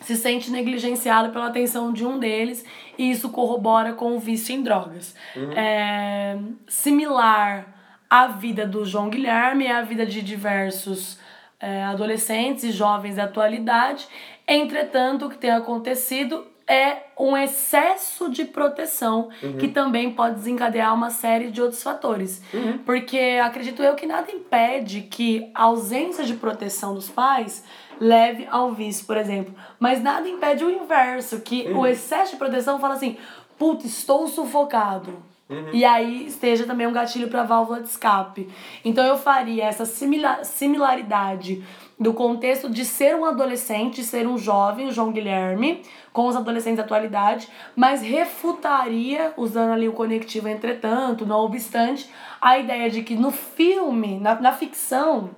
[0.00, 2.64] se sente negligenciado pela atenção de um deles
[2.96, 5.14] e isso corrobora com o vício em drogas.
[5.56, 6.36] É,
[6.68, 7.66] similar
[8.08, 11.18] à vida do João Guilherme, é a vida de diversos
[11.58, 14.06] é, adolescentes e jovens da atualidade.
[14.46, 19.58] Entretanto, o que tem acontecido é um excesso de proteção Uhum.
[19.58, 22.40] que também pode desencadear uma série de outros fatores.
[22.54, 22.78] Uhum.
[22.78, 27.62] Porque acredito eu que nada impede que a ausência de proteção dos pais
[28.00, 29.54] leve ao vício, por exemplo.
[29.78, 31.80] Mas nada impede o inverso, que Uhum.
[31.80, 33.18] o excesso de proteção fala assim,
[33.58, 35.22] puta, estou sufocado.
[35.50, 35.68] Uhum.
[35.74, 38.48] E aí esteja também um gatilho para válvula de escape.
[38.82, 41.62] Então eu faria essa simila- similaridade
[41.98, 45.82] do contexto de ser um adolescente, ser um jovem, o João Guilherme,
[46.12, 52.58] com os adolescentes da atualidade, mas refutaria, usando ali o conectivo entretanto, não obstante, a
[52.58, 55.30] ideia de que no filme, na, na ficção,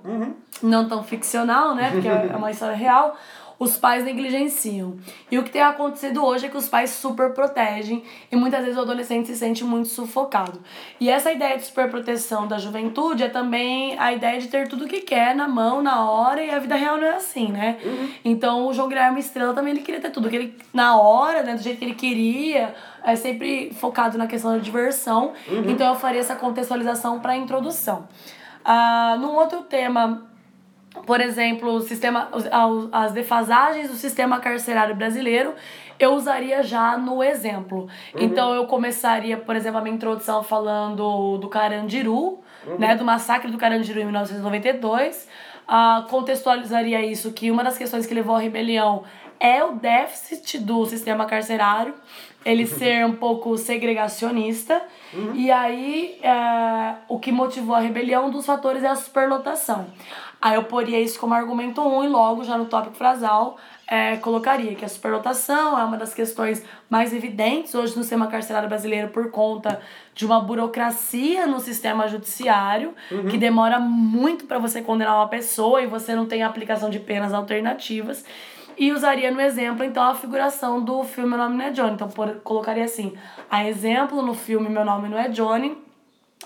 [0.61, 1.91] não tão ficcional, né?
[1.91, 3.15] Porque é uma história real.
[3.59, 4.97] Os pais negligenciam.
[5.31, 8.77] E o que tem acontecido hoje é que os pais super protegem e muitas vezes
[8.77, 10.61] o adolescente se sente muito sufocado.
[10.99, 14.87] E essa ideia de superproteção da juventude é também a ideia de ter tudo o
[14.87, 17.77] que quer na mão, na hora, e a vida real não é assim, né?
[18.23, 21.55] Então o João Guilherme Estrela também ele queria ter tudo que ele na hora, né,
[21.55, 25.33] do jeito que ele queria, é sempre focado na questão da diversão.
[25.67, 28.07] Então eu faria essa contextualização para a introdução.
[28.63, 30.27] Ah, num outro tema
[31.05, 32.29] por exemplo, o sistema,
[32.91, 35.53] as defasagens do sistema carcerário brasileiro,
[35.99, 37.87] eu usaria já no exemplo.
[38.15, 42.39] Então eu começaria, por exemplo, a minha introdução falando do Carandiru,
[42.77, 45.27] né, do massacre do Carandiru em 1992.
[45.67, 49.03] Ah, contextualizaria isso que uma das questões que levou à rebelião
[49.39, 51.93] é o déficit do sistema carcerário,
[52.45, 54.81] ele ser um pouco segregacionista.
[55.33, 59.87] E aí, é, o que motivou a rebelião, um dos fatores é a superlotação.
[60.41, 63.57] Aí eu poria isso como argumento 1 um, e logo, já no tópico frasal,
[63.87, 68.67] é, colocaria que a superlotação é uma das questões mais evidentes hoje no sistema carcerário
[68.67, 69.81] brasileiro por conta
[70.13, 72.93] de uma burocracia no sistema judiciário
[73.29, 77.33] que demora muito para você condenar uma pessoa e você não tem aplicação de penas
[77.33, 78.25] alternativas.
[78.77, 81.93] E usaria no exemplo, então, a figuração do filme Meu Nome Não é Johnny.
[81.93, 83.13] Então, por, colocaria assim,
[83.49, 85.75] a exemplo no filme Meu Nome Não é Johnny,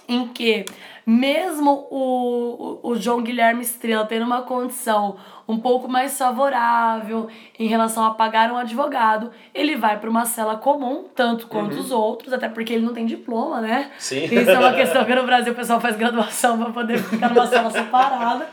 [0.07, 0.63] em que
[1.05, 7.27] mesmo o, o, o João Guilherme Estrela tendo uma condição um pouco mais favorável
[7.59, 11.91] em relação a pagar um advogado, ele vai para uma cela comum, tanto quanto os
[11.91, 13.91] outros, até porque ele não tem diploma, né?
[13.97, 14.23] Sim.
[14.23, 17.47] Isso é uma questão que no Brasil o pessoal faz graduação para poder ficar numa
[17.47, 18.47] cela separada.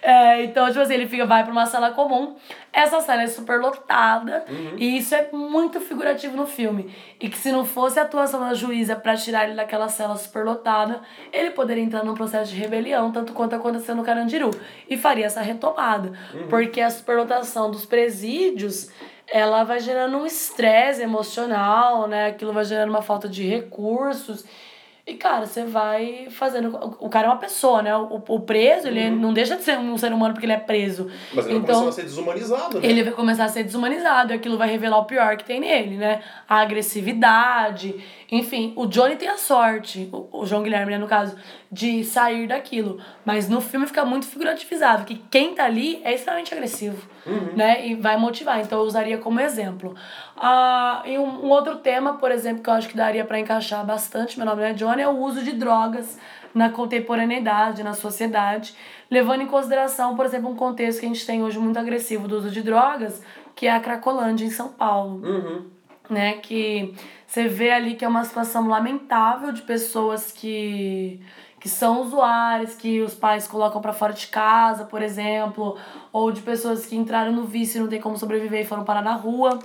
[0.00, 2.36] É, então, tipo assim, ele fica, vai para uma sala comum.
[2.72, 4.44] Essa sala é super lotada.
[4.76, 6.94] E isso é muito figurativo no filme.
[7.20, 10.44] E que se não fosse a atuação da juíza para tirar ele daquela cela super
[10.44, 11.00] lotada,
[11.32, 14.50] ele poderia entrar num processo de rebelião, tanto quanto aconteceu no Carandiru.
[14.88, 16.12] E faria essa retomada.
[16.48, 18.90] Porque a superlotação dos presídios
[19.30, 22.28] ela vai gerando um estresse emocional, né?
[22.28, 24.44] Aquilo vai gerando uma falta de recursos.
[25.08, 26.68] E, cara, você vai fazendo.
[27.00, 27.96] O cara é uma pessoa, né?
[27.96, 31.10] O, o preso, ele não deixa de ser um ser humano porque ele é preso.
[31.32, 32.86] Mas ele vai então, começando a ser desumanizado, né?
[32.86, 35.96] ele vai começar a ser desumanizado e aquilo vai revelar o pior que tem nele,
[35.96, 36.20] né?
[36.46, 37.94] A agressividade.
[38.30, 41.34] Enfim, o Johnny tem a sorte, o, o João Guilherme, né, no caso,
[41.70, 42.98] de sair daquilo.
[43.24, 47.06] Mas no filme fica muito figurativizado, que quem tá ali é extremamente agressivo,
[47.54, 47.86] né?
[47.88, 48.60] E vai motivar.
[48.60, 49.94] Então eu usaria como exemplo.
[50.36, 53.84] Ah, e um, um outro tema, por exemplo, que eu acho que daria para encaixar
[53.84, 56.18] bastante, meu nome é Johnny, é o uso de drogas
[56.54, 58.74] na contemporaneidade, na sociedade,
[59.10, 62.36] levando em consideração, por exemplo, um contexto que a gente tem hoje muito agressivo do
[62.38, 63.22] uso de drogas,
[63.54, 65.66] que é a Cracolândia em São Paulo Uhum.
[66.08, 66.34] né?
[66.34, 66.94] Que
[67.26, 71.20] você vê ali que é uma situação lamentável de pessoas que
[71.60, 75.76] que são usuárias, que os pais colocam para fora de casa, por exemplo,
[76.12, 79.02] ou de pessoas que entraram no vício e não tem como sobreviver e foram parar
[79.02, 79.58] na rua.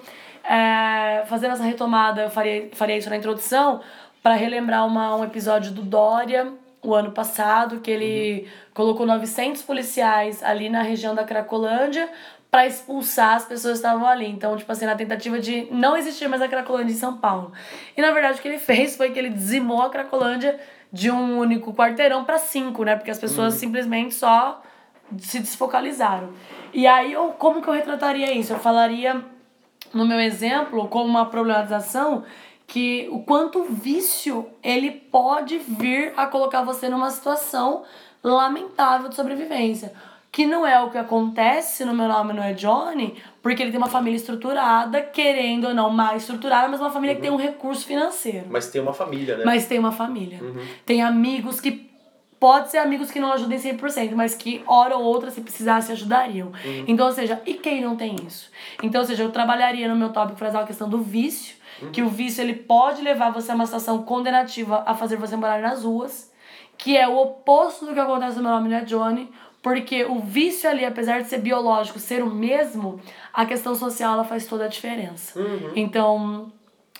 [0.43, 3.81] É, fazendo essa retomada, eu faria, faria isso na introdução,
[4.21, 10.43] para relembrar uma, um episódio do Dória, o ano passado, que ele colocou 900 policiais
[10.43, 12.09] ali na região da Cracolândia
[12.51, 14.27] para expulsar as pessoas que estavam ali.
[14.27, 17.51] Então, tipo assim, na tentativa de não existir mais a Cracolândia em São Paulo.
[17.97, 20.59] E na verdade o que ele fez foi que ele dizimou a Cracolândia
[20.93, 22.95] de um único quarteirão para cinco, né?
[22.95, 24.61] Porque as pessoas simplesmente só
[25.17, 26.29] se desfocalizaram.
[26.71, 28.53] E aí, eu, como que eu retrataria isso?
[28.53, 29.25] Eu falaria,
[29.91, 32.23] no meu exemplo, como uma problematização,
[32.67, 37.83] que o quanto o vício ele pode vir a colocar você numa situação
[38.23, 39.93] lamentável de sobrevivência.
[40.31, 43.77] Que não é o que acontece no meu nome não é Johnny, porque ele tem
[43.77, 47.85] uma família estruturada, querendo ou não mais estruturada, mas uma família que tem um recurso
[47.85, 48.45] financeiro.
[48.49, 49.43] Mas tem uma família, né?
[49.45, 50.39] Mas tem uma família.
[50.85, 51.91] Tem amigos que.
[52.39, 56.51] Pode ser amigos que não ajudem 100%, mas que, hora ou outra, se precisasse, ajudariam.
[56.85, 58.51] Então, ou seja, e quem não tem isso?
[58.81, 61.55] Então, ou seja, eu trabalharia no meu tópico fazer a questão do vício,
[61.93, 65.61] que o vício ele pode levar você a uma situação condenativa a fazer você morar
[65.61, 66.33] nas ruas,
[66.77, 69.31] que é o oposto do que acontece no meu nome não é Johnny,
[69.64, 72.99] Porque o vício ali, apesar de ser biológico, ser o mesmo,
[73.34, 75.39] a questão social ela faz toda a diferença.
[75.39, 75.72] Uhum.
[75.76, 76.51] Então,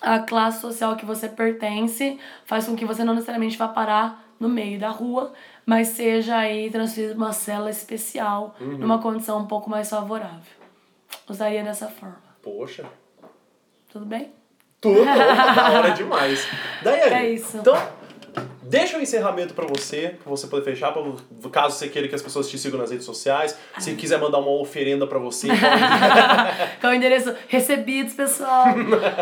[0.02, 4.48] a classe social que você pertence faz com que você não necessariamente vá parar no
[4.50, 5.34] meio da rua,
[5.66, 8.78] mas seja aí transferido uma cela especial, Uhum.
[8.78, 10.40] numa condição um pouco mais favorável.
[11.30, 12.18] Usaria dessa forma.
[12.42, 12.86] Poxa.
[13.92, 14.32] Tudo bem?
[14.82, 16.48] Tudo, da hora demais.
[16.84, 17.58] Daiane, É isso.
[17.58, 17.76] então,
[18.62, 21.04] deixa o encerramento pra você, pra você poder fechar, pra,
[21.52, 24.52] caso você queira que as pessoas te sigam nas redes sociais, se quiser mandar uma
[24.60, 25.48] oferenda pra você,
[26.82, 27.36] Qual é o endereço?
[27.48, 28.66] Recebidos, pessoal.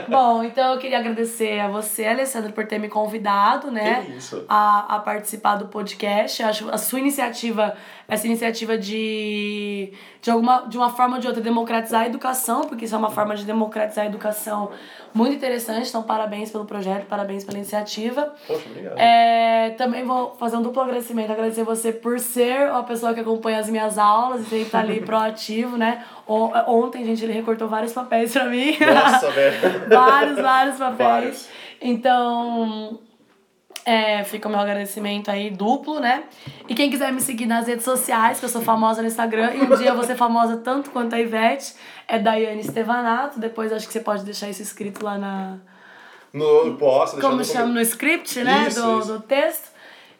[0.07, 4.03] Bom, então eu queria agradecer a você, Alessandro, por ter me convidado, né?
[4.05, 4.45] Que isso.
[4.47, 6.41] A, a participar do podcast.
[6.41, 7.75] Eu acho a sua iniciativa,
[8.07, 12.85] essa iniciativa de, de, alguma, de uma forma ou de outra, democratizar a educação, porque
[12.85, 14.71] isso é uma forma de democratizar a educação
[15.13, 15.89] muito interessante.
[15.89, 18.33] Então, parabéns pelo projeto, parabéns pela iniciativa.
[18.47, 18.97] Poxa, obrigado.
[18.97, 21.31] É, também vou fazer um duplo agradecimento.
[21.31, 25.01] Agradecer você por ser uma pessoa que acompanha as minhas aulas e sempre tá ali
[25.05, 26.03] proativo, né?
[26.27, 28.77] Ontem, gente, ele recortou vários papéis pra mim.
[28.79, 29.89] Nossa, velho.
[29.89, 31.09] vários, vários papéis.
[31.09, 31.49] Vários.
[31.81, 32.99] Então,
[33.85, 36.23] é, fica o meu agradecimento aí duplo, né?
[36.67, 39.61] E quem quiser me seguir nas redes sociais, que eu sou famosa no Instagram, e
[39.61, 41.73] um dia eu vou ser famosa tanto quanto a Ivete,
[42.07, 43.39] é Daiane Estevanato.
[43.39, 45.57] Depois acho que você pode deixar isso escrito lá na,
[46.31, 48.67] No, posso deixar como no chama no script, né?
[48.67, 49.13] Isso, do, isso.
[49.13, 49.70] do texto.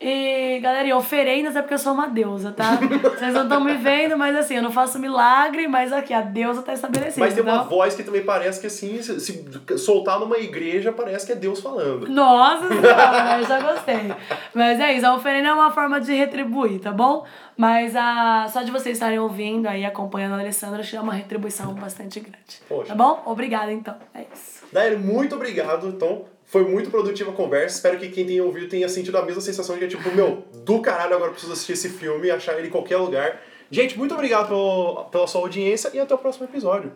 [0.04, 2.72] E, galera, e oferendas é porque eu sou uma deusa, tá?
[3.16, 6.64] Vocês não estão me vendo, mas assim, eu não faço milagre, mas aqui, a deusa
[6.64, 7.24] tá estabelecida.
[7.24, 10.92] Mas tem uma então- voz que também parece que assim, se, se soltar numa igreja,
[10.92, 12.08] parece que é Deus falando.
[12.10, 14.12] Nossa senhora, eu já gostei.
[14.56, 17.24] Mas é isso, a oferenda é uma forma de retribuir, tá bom?
[17.56, 21.14] Mas a, só de vocês estarem ouvindo aí, acompanhando a Alessandra, acho que é uma
[21.14, 22.60] retribuição bastante grande.
[22.68, 22.88] Poxa.
[22.88, 23.22] Tá bom?
[23.28, 23.94] Obrigada, então.
[24.16, 24.66] É isso.
[24.74, 25.88] Daí, muito obrigado.
[25.90, 27.78] Então, foi muito produtiva a conversa.
[27.78, 31.16] Espero que quem tenha ouvido tenha sentido a mesma sensação de tipo, meu, do caralho,
[31.16, 33.42] agora preciso assistir esse filme e achar ele em qualquer lugar.
[33.72, 36.92] Gente, muito obrigado pelo, pela sua audiência e até o próximo episódio.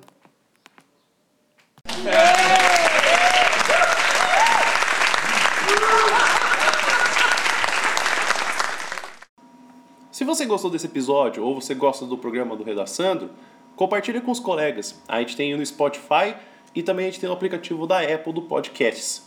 [10.12, 13.30] Se você gostou desse episódio ou você gosta do programa do Redaçando,
[13.78, 15.02] compartilhe com os colegas.
[15.08, 16.36] A gente tem no Spotify
[16.76, 19.25] e também a gente tem no aplicativo da Apple do Podcasts.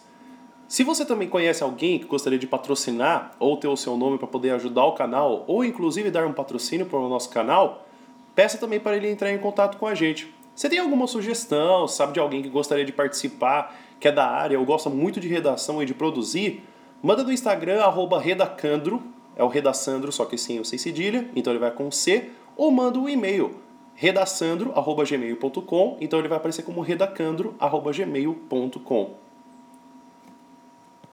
[0.68, 4.28] Se você também conhece alguém que gostaria de patrocinar ou ter o seu nome para
[4.28, 7.86] poder ajudar o canal ou inclusive dar um patrocínio para o nosso canal,
[8.34, 10.30] peça também para ele entrar em contato com a gente.
[10.54, 14.60] Você tem alguma sugestão, sabe de alguém que gostaria de participar, que é da área
[14.60, 16.62] ou gosta muito de redação e de produzir?
[17.02, 17.82] Manda no Instagram,
[18.20, 19.02] redacandro,
[19.36, 22.70] é o redaçandro, só que sem o sem cedilha, então ele vai com C, ou
[22.70, 23.56] manda um e-mail,
[23.94, 29.27] redaçandro.gmail.com, então ele vai aparecer como redacandro.gmail.com.